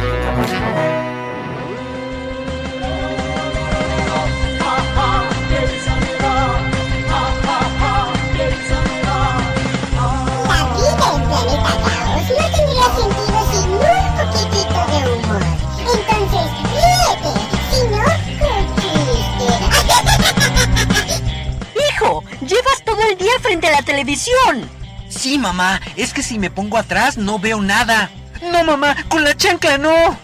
La. 24.15 24.69
Sí, 25.09 25.37
mamá, 25.37 25.81
es 25.95 26.13
que 26.13 26.23
si 26.23 26.39
me 26.39 26.49
pongo 26.49 26.77
atrás 26.77 27.17
no 27.17 27.39
veo 27.39 27.61
nada. 27.61 28.09
No, 28.51 28.63
mamá, 28.63 28.95
con 29.07 29.23
la 29.23 29.35
chancla 29.35 29.77
no. 29.77 30.17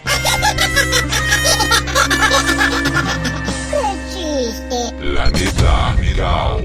¡Qué 3.71 3.89
chiste! 4.11 4.93
Planeta 4.99 5.95
Caos. 6.17 6.61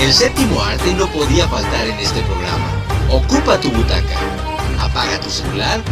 El 0.00 0.12
séptimo 0.14 0.62
arte 0.62 0.94
no 0.94 1.06
podía 1.08 1.46
faltar 1.48 1.86
en 1.86 1.98
este 1.98 2.22
programa. 2.22 2.66
Ocupa 3.10 3.60
tu 3.60 3.70
butaca. 3.70 4.18
Apaga 4.78 5.20
tu 5.20 5.28
celular. 5.28 5.82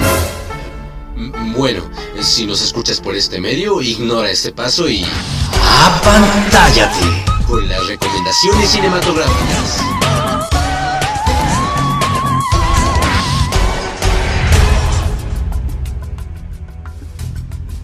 Bueno, 1.57 1.82
si 2.20 2.47
nos 2.47 2.62
escuchas 2.62 3.01
por 3.01 3.16
este 3.16 3.41
medio, 3.41 3.82
ignora 3.82 4.30
este 4.30 4.53
paso 4.53 4.89
y... 4.89 5.05
¡Apantállate! 5.81 7.24
Con 7.47 7.68
las 7.68 7.87
recomendaciones 7.87 8.68
cinematográficas. 8.68 9.81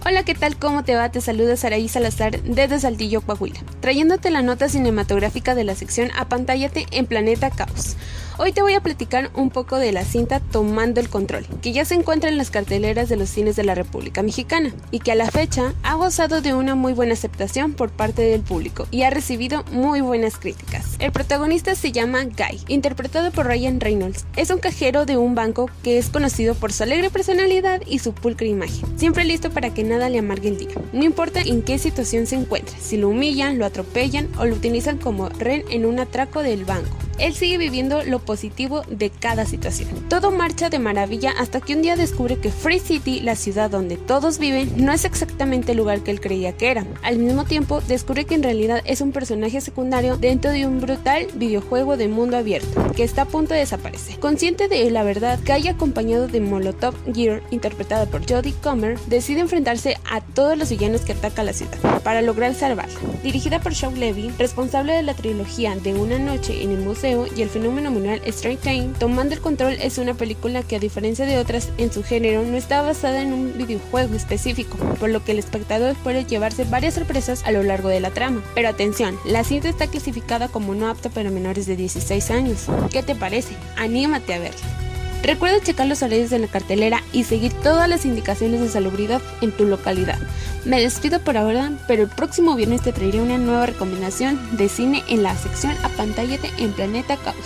Hola, 0.05 0.25
¿qué 0.25 0.35
tal? 0.35 0.57
¿Cómo 0.57 0.83
te 0.83 0.97
va? 0.97 1.09
Te 1.11 1.21
saluda 1.21 1.57
Saraí 1.57 1.89
Salazar 1.89 2.43
desde 2.43 2.81
Saltillo, 2.81 3.21
Coahuila, 3.21 3.61
trayéndote 3.81 4.31
la 4.33 4.43
nota 4.43 4.69
cinematográfica 4.69 5.55
de 5.55 5.63
la 5.63 5.77
sección 5.77 6.11
Apantállate 6.19 6.87
en 6.91 7.07
Planeta 7.07 7.51
Caos. 7.51 7.97
Hoy 8.37 8.51
te 8.51 8.63
voy 8.63 8.75
a 8.75 8.81
platicar 8.81 9.31
un 9.37 9.49
poco 9.49 9.79
de 9.79 9.93
la 9.93 10.05
cinta 10.05 10.41
Tomando 10.41 11.01
el 11.01 11.09
Control, 11.09 11.47
que 11.63 11.73
ya 11.73 11.85
se 11.85 11.95
encuentra 11.95 12.29
en 12.29 12.37
las 12.37 12.51
carteleras 12.51 13.09
de 13.09 13.17
los 13.17 13.31
cines 13.31 13.55
de 13.55 13.63
la 13.63 13.77
República 13.77 14.25
Mexicana 14.25 14.75
y 14.91 14.99
que 14.99 15.13
a 15.13 15.15
la 15.15 15.31
fecha 15.31 15.73
ha 15.85 15.95
gozado 15.95 16.41
de 16.41 16.53
una 16.53 16.75
muy 16.75 16.95
buena 16.95 17.13
aceptación 17.13 17.75
por 17.75 17.91
parte 17.91 18.23
del 18.23 18.41
público 18.41 18.89
y 18.91 19.03
ha 19.03 19.11
recibido 19.11 19.63
muy 19.71 20.01
buenas 20.01 20.37
críticas. 20.37 20.97
El 20.99 21.13
protagonista 21.13 21.77
se 21.77 21.93
llama 21.93 22.25
Guy, 22.25 22.61
interpretado 22.67 23.31
por 23.31 23.47
Ryan 23.47 23.79
Reynolds. 23.79 24.27
Es 24.35 24.51
un 24.51 24.59
cajero 24.59 25.07
de 25.07 25.17
un 25.17 25.37
banco 25.37 25.71
que 25.85 25.99
es 25.99 26.11
conocido 26.11 26.57
por 26.57 26.73
su 26.73 26.83
alegre 26.83 27.11
personalidad 27.11 27.83
y 27.87 28.01
su 28.01 28.15
pulcra 28.15 28.49
imagen, 28.49 28.99
siempre 28.99 29.25
listo 29.25 29.51
para 29.51 29.73
que 29.73 29.85
nada 29.85 30.09
le 30.09 30.19
amargue 30.19 30.49
el 30.49 30.59
día. 30.59 30.75
No 30.93 31.05
importa 31.05 31.41
en 31.41 31.63
qué 31.63 31.79
situación 31.79 32.27
se 32.27 32.35
encuentre, 32.35 32.75
si 32.81 32.97
lo 32.97 33.11
humillan, 33.11 33.61
lo 33.61 33.65
atropellan 33.65 34.29
o 34.39 34.45
lo 34.45 34.57
utilizan 34.57 34.99
como 34.99 35.29
ren 35.29 35.63
en 35.71 35.87
un 35.87 36.01
atraco 36.01 36.43
del 36.43 36.65
banco. 36.65 36.97
Él 37.19 37.35
sigue 37.35 37.59
viviendo 37.59 38.03
lo 38.03 38.19
positivo 38.19 38.83
de 38.89 39.11
cada 39.11 39.47
situación. 39.47 39.89
Todo 40.09 40.31
marcha 40.31 40.71
de 40.71 40.79
maravilla 40.79 41.33
hasta 41.39 41.61
que 41.61 41.75
un 41.75 41.83
día 41.83 41.97
descubre 41.97 42.39
que 42.39 42.51
Free 42.51 42.79
City, 42.79 43.21
la 43.21 43.37
ciudad 43.37 43.71
donde 43.71 43.97
todos 43.97 44.39
viven, 44.39 44.73
no 44.85 44.93
es 44.93 45.05
exactamente 45.05 45.73
el 45.73 45.79
lugar 45.79 46.01
que 46.01 46.11
él 46.11 46.21
creía 46.21 46.57
que 46.57 46.71
era. 46.71 46.87
Al 47.03 47.19
mismo 47.19 47.45
tiempo, 47.45 47.81
descubre 47.81 48.25
que 48.25 48.35
en 48.35 48.43
realidad 48.43 48.83
es 48.85 49.01
un 49.01 49.13
personaje 49.13 49.61
secundario 49.61 50.17
dentro 50.17 50.51
de 50.51 50.67
un 50.67 50.81
brutal 50.81 51.27
videojuego 51.35 51.97
de 51.97 52.09
mundo 52.09 52.37
abierto 52.37 52.93
que 52.95 53.05
está 53.05 53.23
a 53.23 53.27
punto 53.27 53.55
de 53.55 53.61
desaparecer. 53.61 54.19
Consciente 54.19 54.69
de 54.69 54.91
la 54.91 55.03
verdad, 55.03 55.39
Kai 55.45 55.69
acompañado 55.69 56.29
de 56.29 56.41
Molotov 56.41 56.95
Gear, 57.13 57.43
interpretada 57.51 58.07
por 58.07 58.29
Jodie 58.29 58.55
Comer, 58.63 58.99
decide 59.07 59.41
enfrentarse 59.41 59.99
a 60.15 60.21
todos 60.21 60.57
los 60.57 60.71
villanos 60.71 61.01
que 61.01 61.11
atacan 61.11 61.47
la 61.47 61.53
ciudad 61.53 61.77
para 62.05 62.23
lograr 62.23 62.55
salvarla. 62.55 62.95
Dirigida 63.25 63.61
por 63.61 63.73
Shawn 63.73 63.99
Levy, 63.99 64.31
responsable 64.39 64.93
de 64.93 65.03
la 65.03 65.15
trilogía 65.15 65.75
de 65.75 65.95
Una 65.95 66.21
noche 66.21 66.63
en 66.63 66.71
el 66.71 66.79
museo 66.79 67.27
y 67.37 67.43
el 67.43 67.49
fenómeno 67.49 67.91
mundial 67.91 68.23
Straight 68.27 68.61
Time, 68.61 68.91
Tomando 69.01 69.35
el 69.35 69.41
Control 69.41 69.73
es 69.81 69.99
una 69.99 70.15
película 70.15 70.63
que 70.63 70.77
a 70.77 70.79
diferencia 70.79 71.27
de 71.27 71.39
otras 71.39 71.71
en 71.79 71.93
su 71.93 72.05
género 72.05 72.45
no 72.45 72.57
está 72.57 72.83
basada 72.83 73.23
en 73.23 73.33
un 73.33 73.59
videojuego 73.59 74.15
específico, 74.15 74.77
por 75.01 75.11
lo 75.11 75.25
que 75.25 75.33
el 75.33 75.41
espectador 75.41 75.97
puede 75.97 76.25
llevarse 76.25 76.63
varias 76.63 76.95
sorpresas 76.95 77.43
a 77.45 77.51
lo 77.51 77.65
largo 77.65 77.89
de 77.89 77.99
la 77.99 78.11
trama. 78.11 78.45
Pero 78.55 78.69
atención, 78.69 79.19
la 79.25 79.43
cinta 79.43 79.69
está 79.69 79.89
clasificada 79.89 80.47
como 80.47 80.77
no 80.77 80.89
apta 80.89 81.11
para 81.11 81.31
menores 81.31 81.67
de 81.67 81.75
16 81.75 82.31
años. 82.31 82.67
¿Qué 82.93 83.03
te 83.03 83.17
parece? 83.17 83.57
Anímate 83.77 84.35
a 84.35 84.39
verla. 84.39 84.84
Recuerda 85.25 85.59
checar 85.59 85.87
los 85.87 86.03
horarios 86.03 86.29
de 86.29 86.39
la 86.39 86.49
cartelera 86.49 87.03
y 87.11 87.25
seguir 87.25 87.51
todas 87.55 87.89
las 87.89 88.05
indicaciones 88.05 88.61
de 88.61 88.69
salubridad 88.69 89.23
en 89.41 89.53
tu 89.53 89.65
localidad. 89.65 90.19
Me 90.67 90.81
despido 90.81 91.19
por 91.19 91.39
ahora, 91.39 91.73
pero 91.89 92.03
el 92.03 92.11
próximo 92.11 92.55
viernes 92.57 92.83
te 92.83 92.93
traeré 92.93 93.23
una 93.23 93.39
nueva 93.39 93.65
recomendación 93.65 94.39
de 94.59 94.69
cine 94.69 95.03
en 95.09 95.23
la 95.23 95.35
sección 95.35 95.75
Apantállate 95.83 96.51
en 96.59 96.73
Planeta 96.73 97.17
Caos. 97.17 97.37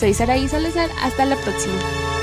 Soy 0.00 0.12
Saraí 0.12 0.48
Salazar, 0.48 0.90
hasta 1.02 1.24
la 1.24 1.36
próxima. 1.36 2.19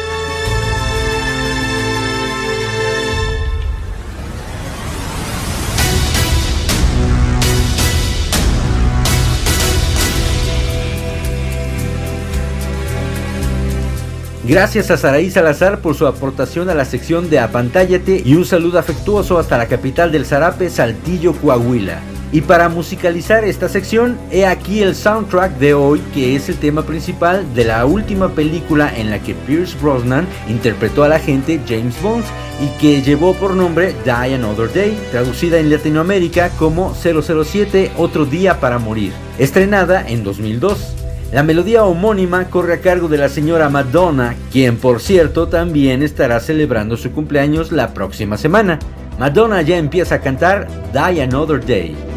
Gracias 14.48 14.92
a 14.92 14.98
Saraí 14.98 15.30
Salazar 15.30 15.80
por 15.80 15.96
su 15.96 16.08
aportación 16.08 16.70
a 16.70 16.74
la 16.74 16.86
sección 16.86 17.30
de 17.30 17.38
Apantállate 17.38 18.22
y 18.24 18.36
un 18.36 18.46
saludo 18.46 18.80
afectuoso 18.80 19.40
hasta 19.40 19.58
la 19.58 19.68
capital 19.68 20.10
del 20.10 20.26
Zarape, 20.26 20.70
Saltillo, 20.70 21.34
Coahuila. 21.34 22.00
Y 22.32 22.40
para 22.40 22.70
musicalizar 22.70 23.44
esta 23.44 23.68
sección, 23.68 24.18
he 24.32 24.46
aquí 24.46 24.82
el 24.82 24.96
soundtrack 24.96 25.58
de 25.58 25.74
hoy, 25.74 26.00
que 26.14 26.38
es 26.38 26.48
el 26.48 26.56
tema 26.56 26.84
principal 26.84 27.54
de 27.56 27.66
la 27.66 27.86
última 27.86 28.30
película 28.30 28.90
en 28.96 29.10
la 29.10 29.20
que 29.20 29.34
Pierce 29.34 29.78
Brosnan 29.82 30.26
interpretó 30.48 31.04
al 31.04 31.12
agente 31.12 31.60
James 31.68 32.02
Bond 32.02 32.24
y 32.62 32.70
que 32.80 33.02
llevó 33.02 33.34
por 33.34 33.54
nombre 33.54 33.96
Die 34.06 34.36
Another 34.36 34.72
Day, 34.72 34.98
traducida 35.12 35.60
en 35.60 35.70
Latinoamérica 35.70 36.52
como 36.52 36.96
007 36.96 37.92
Otro 37.98 38.26
Día 38.26 38.62
para 38.62 38.80
Morir, 38.80 39.12
estrenada 39.40 40.08
en 40.08 40.24
2002. 40.24 41.07
La 41.32 41.44
melodía 41.44 41.84
homónima 41.84 42.46
corre 42.50 42.76
a 42.76 42.80
cargo 42.80 43.10
de 43.10 43.18
la 43.18 43.28
señora 43.28 43.70
Madonna, 43.70 44.36
quien 44.50 44.78
por 44.78 45.02
cierto 45.02 45.48
también 45.50 46.02
estará 46.02 46.40
celebrando 46.40 46.96
su 46.96 47.12
cumpleaños 47.12 47.74
la 47.74 47.94
próxima 47.94 48.38
semana. 48.38 48.80
Madonna 49.20 49.62
ya 49.62 49.78
empieza 49.78 50.16
a 50.16 50.22
cantar 50.22 50.68
Die 50.94 51.22
Another 51.22 51.64
Day. 51.64 52.17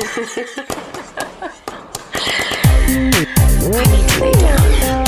I 0.00 0.04
need 3.90 4.08
to 4.08 4.22
lay 4.22 4.32
down. 4.32 5.07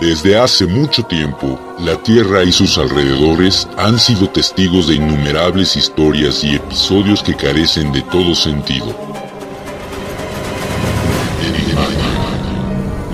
Desde 0.00 0.38
hace 0.38 0.66
mucho 0.66 1.04
tiempo, 1.04 1.58
la 1.80 1.96
Tierra 1.96 2.44
y 2.44 2.52
sus 2.52 2.76
alrededores 2.76 3.66
han 3.78 3.98
sido 3.98 4.28
testigos 4.28 4.88
de 4.88 4.96
innumerables 4.96 5.74
historias 5.74 6.44
y 6.44 6.54
episodios 6.54 7.22
que 7.22 7.34
carecen 7.34 7.92
de 7.92 8.02
todo 8.02 8.34
sentido. 8.34 8.94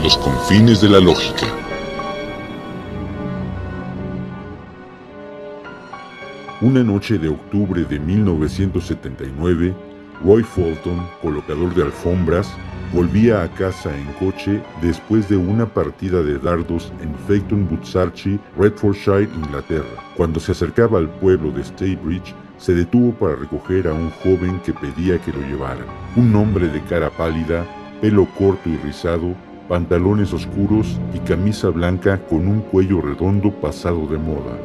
Los 0.03 0.19
confines 0.19 0.81
de 0.81 0.89
la 0.89 0.99
lógica. 0.99 1.47
Una 6.61 6.83
noche 6.83 7.17
de 7.17 7.29
octubre 7.29 7.85
de 7.85 8.01
1979, 8.01 9.73
Roy 10.25 10.43
Fulton, 10.43 11.09
colocador 11.23 11.73
de 11.77 11.85
alfombras, 11.85 12.49
volvía 12.93 13.43
a 13.43 13.49
casa 13.49 13.91
en 13.97 14.05
coche 14.15 14.63
después 14.83 15.29
de 15.29 15.37
una 15.37 15.67
partida 15.67 16.23
de 16.23 16.39
dardos 16.39 16.93
en 17.01 17.15
Feighton 17.27 17.67
Buzzarchi, 17.69 18.39
Redfordshire, 18.59 19.29
Inglaterra. 19.35 20.03
Cuando 20.17 20.39
se 20.39 20.53
acercaba 20.53 20.99
al 20.99 21.09
pueblo 21.09 21.51
de 21.51 21.65
Staybridge, 21.65 22.35
se 22.59 22.75
detuvo 22.75 23.13
para 23.13 23.37
recoger 23.37 23.89
a 23.89 23.95
un 23.95 24.11
joven 24.11 24.61
que 24.61 24.73
pedía 24.73 25.19
que 25.19 25.33
lo 25.33 25.41
llevaran. 25.41 25.87
Un 26.17 26.35
hombre 26.37 26.69
de 26.69 26.81
cara 26.83 27.11
pálida, 27.11 27.67
pelo 28.01 28.27
corto 28.39 28.69
y 28.69 28.77
rizado, 28.77 29.35
pantalones 29.69 30.33
oscuros 30.33 30.99
y 31.15 31.19
camisa 31.21 31.71
blanca 31.71 32.19
con 32.27 32.47
un 32.47 32.61
cuello 32.61 33.01
redondo 33.01 33.51
pasado 33.53 34.07
de 34.07 34.19
moda. 34.19 34.59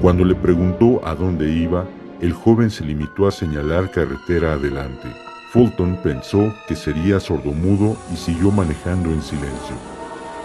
Cuando 0.00 0.24
le 0.24 0.34
preguntó 0.34 1.06
a 1.06 1.14
dónde 1.14 1.52
iba, 1.52 1.84
el 2.20 2.32
joven 2.32 2.70
se 2.70 2.84
limitó 2.84 3.28
a 3.28 3.30
señalar 3.30 3.90
carretera 3.90 4.54
adelante. 4.54 5.27
Fulton 5.58 5.96
pensó 6.04 6.54
que 6.68 6.76
sería 6.76 7.18
sordomudo 7.18 7.96
y 8.12 8.16
siguió 8.16 8.52
manejando 8.52 9.10
en 9.10 9.20
silencio. 9.20 9.74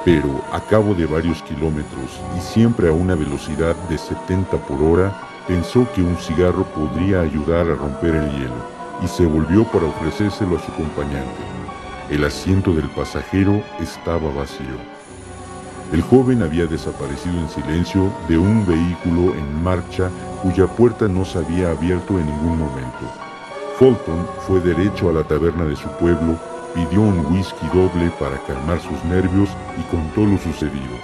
Pero 0.04 0.44
a 0.52 0.60
cabo 0.60 0.96
de 0.96 1.06
varios 1.06 1.44
kilómetros 1.44 2.20
y 2.36 2.42
siempre 2.42 2.90
a 2.90 2.94
una 2.94 3.14
velocidad 3.14 3.76
de 3.90 4.00
70 4.00 4.58
por 4.66 4.82
hora, 4.82 5.16
pensó 5.48 5.88
que 5.94 6.02
un 6.02 6.18
cigarro 6.18 6.64
podría 6.64 7.22
ayudar 7.22 7.68
a 7.70 7.76
romper 7.76 8.16
el 8.16 8.32
hielo 8.32 8.56
y 9.04 9.08
se 9.08 9.28
volvió 9.28 9.66
para 9.66 9.86
ofrecérselo 9.86 10.58
a 10.58 10.60
su 10.60 10.72
acompañante. 10.72 11.44
El 12.10 12.24
asiento 12.24 12.74
del 12.74 12.90
pasajero 12.90 13.62
estaba 13.80 14.34
vacío. 14.34 14.80
El 15.92 16.02
joven 16.02 16.42
había 16.42 16.66
desaparecido 16.66 17.38
en 17.38 17.50
silencio 17.50 18.12
de 18.28 18.40
un 18.40 18.66
vehículo 18.66 19.36
en 19.36 19.64
marcha 19.64 20.10
cuya 20.42 20.66
puerta 20.66 21.08
no 21.08 21.24
se 21.24 21.38
había 21.38 21.70
abierto 21.70 22.18
en 22.18 22.26
ningún 22.26 22.58
momento. 22.58 23.33
Fulton 23.84 24.26
fue 24.48 24.62
derecho 24.62 25.10
a 25.10 25.12
la 25.12 25.24
taberna 25.26 25.66
de 25.66 25.76
su 25.76 25.90
pueblo, 26.00 26.40
pidió 26.74 27.02
un 27.02 27.26
whisky 27.26 27.68
doble 27.74 28.10
para 28.18 28.42
calmar 28.46 28.80
sus 28.80 29.04
nervios 29.04 29.50
y 29.78 29.82
contó 29.92 30.26
lo 30.26 30.38
sucedido. 30.38 30.96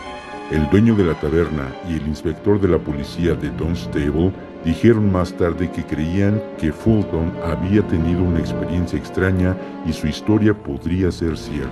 El 0.49 0.69
dueño 0.69 0.95
de 0.95 1.03
la 1.03 1.19
taberna 1.19 1.75
y 1.89 1.95
el 1.95 2.07
inspector 2.07 2.57
de 2.57 2.69
la 2.69 2.77
policía 2.77 3.35
de 3.35 3.49
Dunstable 3.49 4.31
dijeron 4.63 5.11
más 5.11 5.33
tarde 5.33 5.69
que 5.69 5.83
creían 5.83 6.41
que 6.57 6.71
Fulton 6.71 7.33
había 7.43 7.85
tenido 7.85 8.23
una 8.23 8.39
experiencia 8.39 8.97
extraña 8.97 9.57
y 9.85 9.91
su 9.91 10.07
historia 10.07 10.53
podría 10.53 11.11
ser 11.11 11.37
cierta. 11.37 11.69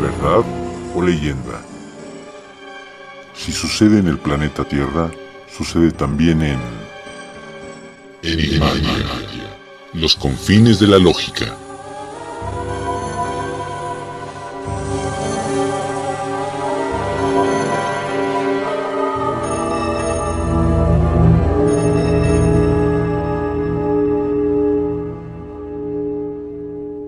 ¿Verdad 0.00 0.46
o 0.94 1.02
leyenda? 1.02 1.60
Si 3.34 3.52
sucede 3.52 3.98
en 3.98 4.08
el 4.08 4.16
planeta 4.16 4.64
Tierra, 4.64 5.10
sucede 5.46 5.90
también 5.90 6.40
en... 6.40 6.85
Los 9.92 10.16
confines 10.16 10.80
de 10.80 10.88
la 10.88 10.98
lógica. 10.98 11.56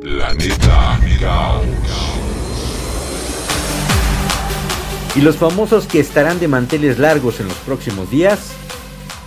Planeta. 0.01 1.01
Y 5.17 5.21
los 5.21 5.37
famosos 5.37 5.89
que 5.89 5.99
estarán 5.99 6.39
de 6.39 6.47
manteles 6.47 7.01
largos 7.01 7.41
en 7.41 7.49
los 7.49 7.57
próximos 7.57 8.09
días. 8.09 8.53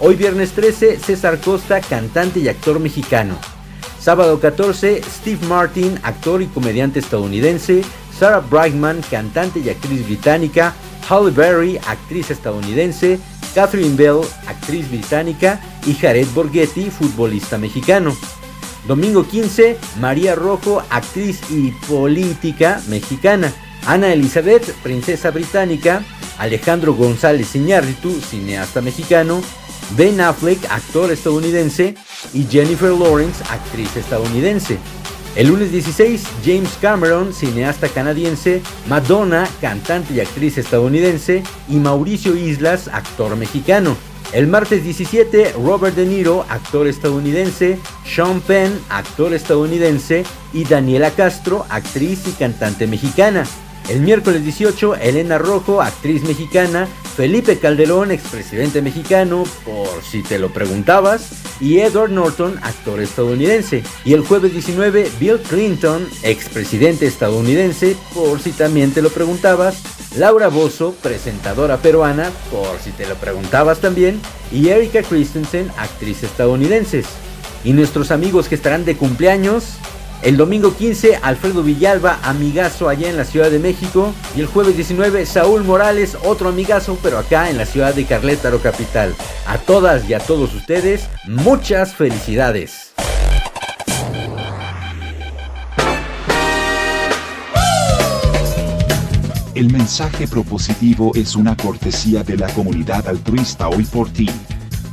Hoy 0.04 0.16
viernes 0.16 0.54
13, 0.54 0.98
César 0.98 1.40
Costa, 1.40 1.80
cantante 1.80 2.40
y 2.40 2.48
actor 2.48 2.80
mexicano. 2.80 3.38
Sábado 4.00 4.40
14, 4.40 5.00
Steve 5.04 5.46
Martin, 5.46 6.00
actor 6.02 6.42
y 6.42 6.48
comediante 6.48 6.98
estadounidense. 6.98 7.84
Sarah 8.18 8.40
Brightman, 8.40 9.02
cantante 9.12 9.60
y 9.60 9.70
actriz 9.70 10.04
británica. 10.08 10.74
Halle 11.08 11.30
Berry, 11.30 11.78
actriz 11.86 12.32
estadounidense. 12.32 13.20
Catherine 13.54 13.96
Bell, 13.96 14.22
actriz 14.48 14.90
británica. 14.90 15.62
Y 15.86 15.94
Jared 15.94 16.30
Borghetti, 16.34 16.90
futbolista 16.90 17.60
mexicano. 17.60 18.18
Domingo 18.88 19.24
15, 19.24 19.78
María 20.00 20.34
Rojo, 20.34 20.82
actriz 20.90 21.42
y 21.52 21.70
política 21.88 22.82
mexicana. 22.88 23.54
Ana 23.86 24.12
Elizabeth, 24.12 24.74
princesa 24.82 25.30
británica. 25.30 26.02
Alejandro 26.40 26.96
González 26.96 27.56
Iñárritu, 27.56 28.20
cineasta 28.20 28.82
mexicano. 28.82 29.44
Ben 29.98 30.22
Affleck, 30.22 30.60
actor 30.70 31.12
estadounidense. 31.12 31.96
Y 32.34 32.46
Jennifer 32.50 32.92
Lawrence, 32.92 33.44
actriz 33.50 33.96
estadounidense. 33.96 34.78
El 35.36 35.48
lunes 35.48 35.72
16, 35.72 36.24
James 36.46 36.78
Cameron, 36.82 37.34
cineasta 37.34 37.88
canadiense, 37.88 38.62
Madonna, 38.90 39.48
cantante 39.62 40.14
y 40.14 40.20
actriz 40.20 40.58
estadounidense, 40.58 41.42
y 41.70 41.76
Mauricio 41.76 42.36
Islas, 42.36 42.90
actor 42.90 43.38
mexicano. 43.38 43.96
El 44.34 44.48
martes 44.48 44.84
17, 44.84 45.54
Robert 45.54 45.96
De 45.96 46.06
Niro, 46.06 46.46
actor 46.50 46.86
estadounidense, 46.86 47.80
Sean 48.06 48.42
Penn, 48.42 48.78
actor 48.90 49.34
estadounidense, 49.34 50.26
y 50.52 50.66
Daniela 50.66 51.12
Castro, 51.12 51.66
actriz 51.70 52.28
y 52.28 52.32
cantante 52.32 52.86
mexicana. 52.86 53.46
El 53.90 54.02
miércoles 54.02 54.44
18, 54.44 54.96
Elena 54.96 55.38
Rojo, 55.38 55.82
actriz 55.82 56.24
mexicana, 56.24 56.88
Felipe 57.16 57.60
Calderón, 57.60 58.12
expresidente 58.12 58.82
mexicano, 58.82 59.44
por 59.66 60.04
si 60.04 60.24
te 60.24 60.40
lo 60.40 60.50
preguntabas, 60.54 61.30
y 61.60 61.80
Edward 61.80 62.12
Norton, 62.12 62.60
actor 62.64 63.00
estadounidense. 63.02 63.84
Y 64.06 64.14
el 64.14 64.22
jueves 64.22 64.54
19, 64.54 65.12
Bill 65.20 65.40
Clinton, 65.40 66.08
expresidente 66.24 67.06
estadounidense, 67.06 67.96
por 68.14 68.40
si 68.40 68.52
también 68.52 68.92
te 68.92 69.02
lo 69.02 69.10
preguntabas, 69.10 69.82
Laura 70.18 70.48
Bozo, 70.48 70.96
presentadora 71.02 71.78
peruana, 71.78 72.32
por 72.50 72.80
si 72.80 72.92
te 72.92 73.06
lo 73.06 73.16
preguntabas 73.16 73.80
también, 73.80 74.20
y 74.52 74.70
Erika 74.70 75.04
Christensen, 75.04 75.70
actriz 75.78 76.24
estadounidense. 76.24 77.04
Y 77.64 77.74
nuestros 77.74 78.12
amigos 78.12 78.48
que 78.48 78.56
estarán 78.56 78.86
de 78.86 78.98
cumpleaños, 78.98 79.76
el 80.24 80.38
domingo 80.38 80.76
15, 80.76 81.18
Alfredo 81.22 81.64
Villalba, 81.64 82.20
amigazo 82.24 82.90
allá 82.90 83.10
en 83.10 83.18
la 83.18 83.26
Ciudad 83.26 83.50
de 83.50 83.60
México. 83.60 84.14
Y 84.36 84.42
el 84.42 84.46
jueves 84.46 84.76
19, 84.76 85.26
Saúl 85.26 85.64
Morales, 85.64 86.18
otro 86.24 86.50
amigazo, 86.50 86.98
pero 87.02 87.18
acá 87.18 87.50
en 87.50 87.58
la 87.58 87.66
ciudad 87.66 87.94
de 87.94 88.06
Carlétaro 88.06 88.60
Capital. 88.60 89.16
A 89.48 89.58
todas 89.58 90.08
y 90.10 90.14
a 90.14 90.20
todos 90.20 90.54
ustedes, 90.54 91.10
muchas 91.28 91.96
felicidades. 91.96 92.94
El 99.54 99.72
mensaje 99.72 100.28
propositivo 100.28 101.12
es 101.14 101.36
una 101.36 101.58
cortesía 101.58 102.24
de 102.24 102.38
la 102.38 102.48
comunidad 102.54 103.08
altruista 103.08 103.68
hoy 103.68 103.84
por 103.84 104.10
ti, 104.10 104.30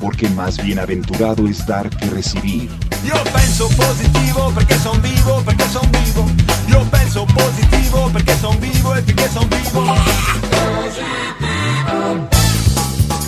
porque 0.01 0.29
más 0.31 0.63
bienaventurado 0.63 1.47
es 1.47 1.65
dar 1.67 1.89
que 1.89 2.07
recibir. 2.07 2.88
Io 3.05 3.23
penso 3.33 3.69
positivo 3.69 4.51
perché 4.55 4.79
son 4.79 5.01
vivo, 5.01 5.43
perché 5.45 5.65
son 5.71 5.89
vivo. 5.91 6.25
Io 6.69 6.85
penso 6.91 7.27
positivo 7.27 8.11
perché 8.13 8.37
son 8.41 8.59
vivo 8.61 8.95
e 8.95 9.29
son 9.33 9.49
vivo. 9.49 9.85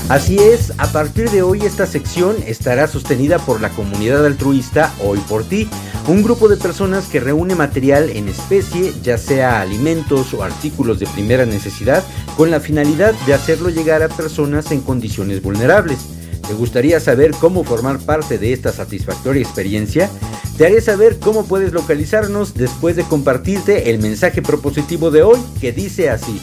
Así 0.09 0.39
es, 0.39 0.73
a 0.79 0.89
partir 0.89 1.31
de 1.31 1.43
hoy 1.43 1.62
esta 1.62 1.87
sección 1.87 2.35
estará 2.45 2.89
sostenida 2.89 3.39
por 3.39 3.61
la 3.61 3.68
comunidad 3.68 4.27
altruista 4.27 4.93
Hoy 5.05 5.21
por 5.29 5.45
Ti, 5.45 5.68
un 6.09 6.25
grupo 6.25 6.49
de 6.49 6.57
personas 6.57 7.07
que 7.07 7.21
reúne 7.21 7.55
material 7.55 8.11
en 8.11 8.29
especie, 8.29 8.93
ya 9.05 9.18
sea 9.18 9.61
alimentos 9.61 10.35
o 10.35 10.43
artículos 10.43 10.99
de 10.99 11.07
primera 11.07 11.47
necesidad, 11.47 12.03
con 12.37 12.51
la 12.51 12.59
finalidad 12.59 13.14
de 13.25 13.35
hacerlo 13.35 13.71
llegar 13.71 14.03
a 14.03 14.09
personas 14.09 14.73
en 14.73 14.81
condiciones 14.81 15.43
vulnerables. 15.43 16.01
¿Te 16.51 16.57
gustaría 16.57 16.98
saber 16.98 17.30
cómo 17.30 17.62
formar 17.62 18.01
parte 18.01 18.36
de 18.36 18.53
esta 18.53 18.72
satisfactoria 18.72 19.40
experiencia? 19.40 20.11
Te 20.59 20.66
haré 20.66 20.80
saber 20.80 21.20
cómo 21.20 21.44
puedes 21.44 21.72
localizarnos 21.72 22.55
después 22.55 22.96
de 22.96 23.05
compartirte 23.05 23.88
el 23.90 24.01
mensaje 24.01 24.42
propositivo 24.42 25.12
de 25.12 25.22
hoy 25.22 25.38
que 25.61 25.70
dice 25.70 26.11
así. 26.11 26.42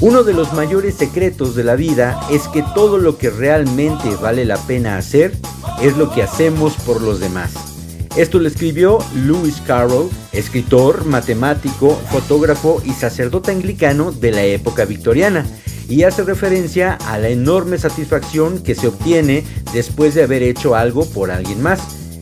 Uno 0.00 0.24
de 0.24 0.34
los 0.34 0.52
mayores 0.52 0.96
secretos 0.96 1.54
de 1.54 1.64
la 1.64 1.74
vida 1.74 2.20
es 2.30 2.48
que 2.48 2.62
todo 2.74 2.98
lo 2.98 3.16
que 3.16 3.30
realmente 3.30 4.14
vale 4.16 4.44
la 4.44 4.58
pena 4.58 4.98
hacer 4.98 5.32
es 5.80 5.96
lo 5.96 6.10
que 6.10 6.22
hacemos 6.22 6.74
por 6.84 7.00
los 7.00 7.18
demás. 7.18 7.54
Esto 8.14 8.40
lo 8.40 8.48
escribió 8.48 8.98
Lewis 9.14 9.62
Carroll, 9.66 10.10
escritor, 10.32 11.06
matemático, 11.06 11.98
fotógrafo 12.10 12.82
y 12.84 12.90
sacerdote 12.90 13.52
anglicano 13.52 14.12
de 14.12 14.32
la 14.32 14.44
época 14.44 14.84
victoriana, 14.84 15.46
y 15.90 16.04
hace 16.04 16.22
referencia 16.22 16.94
a 17.06 17.18
la 17.18 17.28
enorme 17.28 17.76
satisfacción 17.76 18.62
que 18.62 18.76
se 18.76 18.86
obtiene 18.86 19.44
después 19.74 20.14
de 20.14 20.22
haber 20.22 20.42
hecho 20.42 20.76
algo 20.76 21.04
por 21.04 21.32
alguien 21.32 21.60
más. 21.60 21.80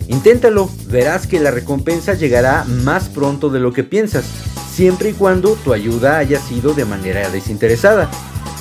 Inténtalo, 0.08 0.70
verás 0.86 1.26
que 1.26 1.38
la 1.38 1.50
recompensa 1.50 2.14
llegará 2.14 2.64
más 2.64 3.10
pronto 3.10 3.50
de 3.50 3.60
lo 3.60 3.72
que 3.72 3.84
piensas, 3.84 4.24
siempre 4.72 5.10
y 5.10 5.12
cuando 5.12 5.52
tu 5.52 5.74
ayuda 5.74 6.16
haya 6.16 6.40
sido 6.40 6.72
de 6.72 6.86
manera 6.86 7.28
desinteresada. 7.28 8.10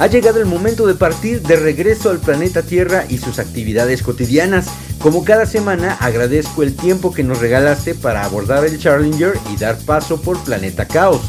Ha 0.00 0.06
llegado 0.06 0.38
el 0.38 0.46
momento 0.46 0.86
de 0.86 0.94
partir 0.94 1.42
de 1.42 1.56
regreso 1.56 2.10
al 2.10 2.20
planeta 2.20 2.62
Tierra 2.62 3.04
y 3.08 3.18
sus 3.18 3.40
actividades 3.40 4.02
cotidianas. 4.02 4.68
Como 5.00 5.24
cada 5.24 5.44
semana 5.44 5.94
agradezco 5.94 6.62
el 6.62 6.76
tiempo 6.76 7.12
que 7.12 7.24
nos 7.24 7.40
regalaste 7.40 7.96
para 7.96 8.24
abordar 8.24 8.64
el 8.64 8.78
Challenger 8.78 9.34
y 9.52 9.56
dar 9.56 9.76
paso 9.78 10.20
por 10.22 10.38
Planeta 10.44 10.86
Caos. 10.86 11.22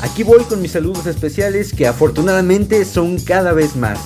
Aquí 0.00 0.22
voy 0.22 0.42
con 0.44 0.62
mis 0.62 0.72
saludos 0.72 1.06
especiales 1.06 1.74
que 1.74 1.86
afortunadamente 1.86 2.86
son 2.86 3.18
cada 3.18 3.52
vez 3.52 3.76
más. 3.76 3.98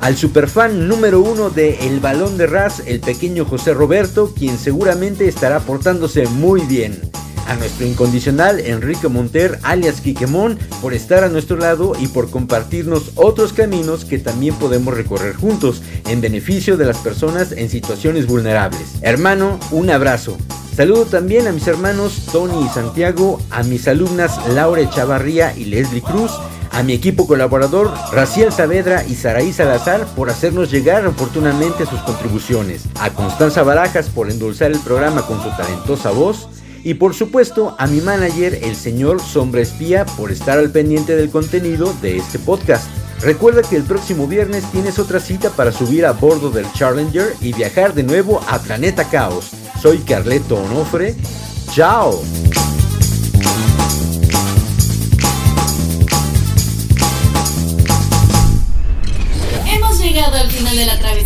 Al 0.00 0.16
superfan 0.16 0.88
número 0.88 1.20
uno 1.20 1.50
de 1.50 1.86
El 1.86 2.00
Balón 2.00 2.38
de 2.38 2.46
Ras, 2.46 2.82
el 2.86 3.00
pequeño 3.00 3.44
José 3.44 3.74
Roberto, 3.74 4.32
quien 4.34 4.58
seguramente 4.58 5.28
estará 5.28 5.60
portándose 5.60 6.26
muy 6.26 6.62
bien. 6.62 6.98
A 7.46 7.54
nuestro 7.56 7.86
incondicional 7.86 8.60
Enrique 8.60 9.08
Monter 9.08 9.58
alias 9.62 10.00
Quiquemón 10.00 10.58
por 10.80 10.94
estar 10.94 11.24
a 11.24 11.28
nuestro 11.28 11.56
lado 11.56 11.92
y 11.98 12.08
por 12.08 12.30
compartirnos 12.30 13.12
otros 13.14 13.52
caminos 13.52 14.04
que 14.04 14.18
también 14.18 14.54
podemos 14.56 14.94
recorrer 14.94 15.34
juntos 15.34 15.82
en 16.08 16.20
beneficio 16.20 16.76
de 16.76 16.86
las 16.86 16.98
personas 16.98 17.52
en 17.52 17.68
situaciones 17.68 18.26
vulnerables. 18.26 18.96
Hermano, 19.02 19.58
un 19.70 19.90
abrazo. 19.90 20.36
Saludo 20.76 21.06
también 21.06 21.46
a 21.46 21.52
mis 21.52 21.66
hermanos 21.66 22.26
Tony 22.30 22.66
y 22.66 22.68
Santiago, 22.68 23.40
a 23.50 23.62
mis 23.62 23.88
alumnas 23.88 24.38
Laura 24.48 24.82
Echavarría 24.82 25.56
y 25.56 25.64
Leslie 25.64 26.02
Cruz, 26.02 26.30
a 26.70 26.82
mi 26.82 26.92
equipo 26.92 27.26
colaborador 27.26 27.90
Raciel 28.12 28.52
Saavedra 28.52 29.02
y 29.06 29.14
Saraí 29.14 29.54
Salazar 29.54 30.04
por 30.14 30.28
hacernos 30.28 30.70
llegar 30.70 31.06
oportunamente 31.06 31.86
sus 31.86 32.00
contribuciones, 32.00 32.82
a 33.00 33.08
Constanza 33.08 33.62
Barajas 33.62 34.10
por 34.10 34.30
endulzar 34.30 34.70
el 34.70 34.80
programa 34.80 35.22
con 35.22 35.42
su 35.42 35.48
talentosa 35.56 36.10
voz, 36.10 36.48
y 36.84 36.94
por 36.94 37.14
supuesto 37.14 37.74
a 37.78 37.86
mi 37.86 38.00
manager, 38.00 38.58
el 38.62 38.76
señor 38.76 39.20
Sombra 39.20 39.62
Espía, 39.62 40.04
por 40.04 40.30
estar 40.30 40.58
al 40.58 40.70
pendiente 40.70 41.16
del 41.16 41.30
contenido 41.30 41.92
de 42.02 42.16
este 42.16 42.38
podcast. 42.38 42.88
Recuerda 43.20 43.62
que 43.62 43.76
el 43.76 43.82
próximo 43.82 44.26
viernes 44.26 44.70
tienes 44.72 44.98
otra 44.98 45.20
cita 45.20 45.50
para 45.50 45.72
subir 45.72 46.04
a 46.04 46.12
bordo 46.12 46.50
del 46.50 46.70
Challenger 46.72 47.34
y 47.40 47.52
viajar 47.52 47.94
de 47.94 48.02
nuevo 48.02 48.40
a 48.48 48.58
Planeta 48.58 49.08
Caos. 49.08 49.50
Soy 49.80 49.98
Carleto 49.98 50.56
Onofre. 50.56 51.14
¡Chao! 51.72 52.22
Hemos 59.66 59.98
llegado 59.98 60.36
al 60.36 60.50
final 60.50 60.76
de 60.76 60.86
la 60.86 60.98
travesía. 60.98 61.25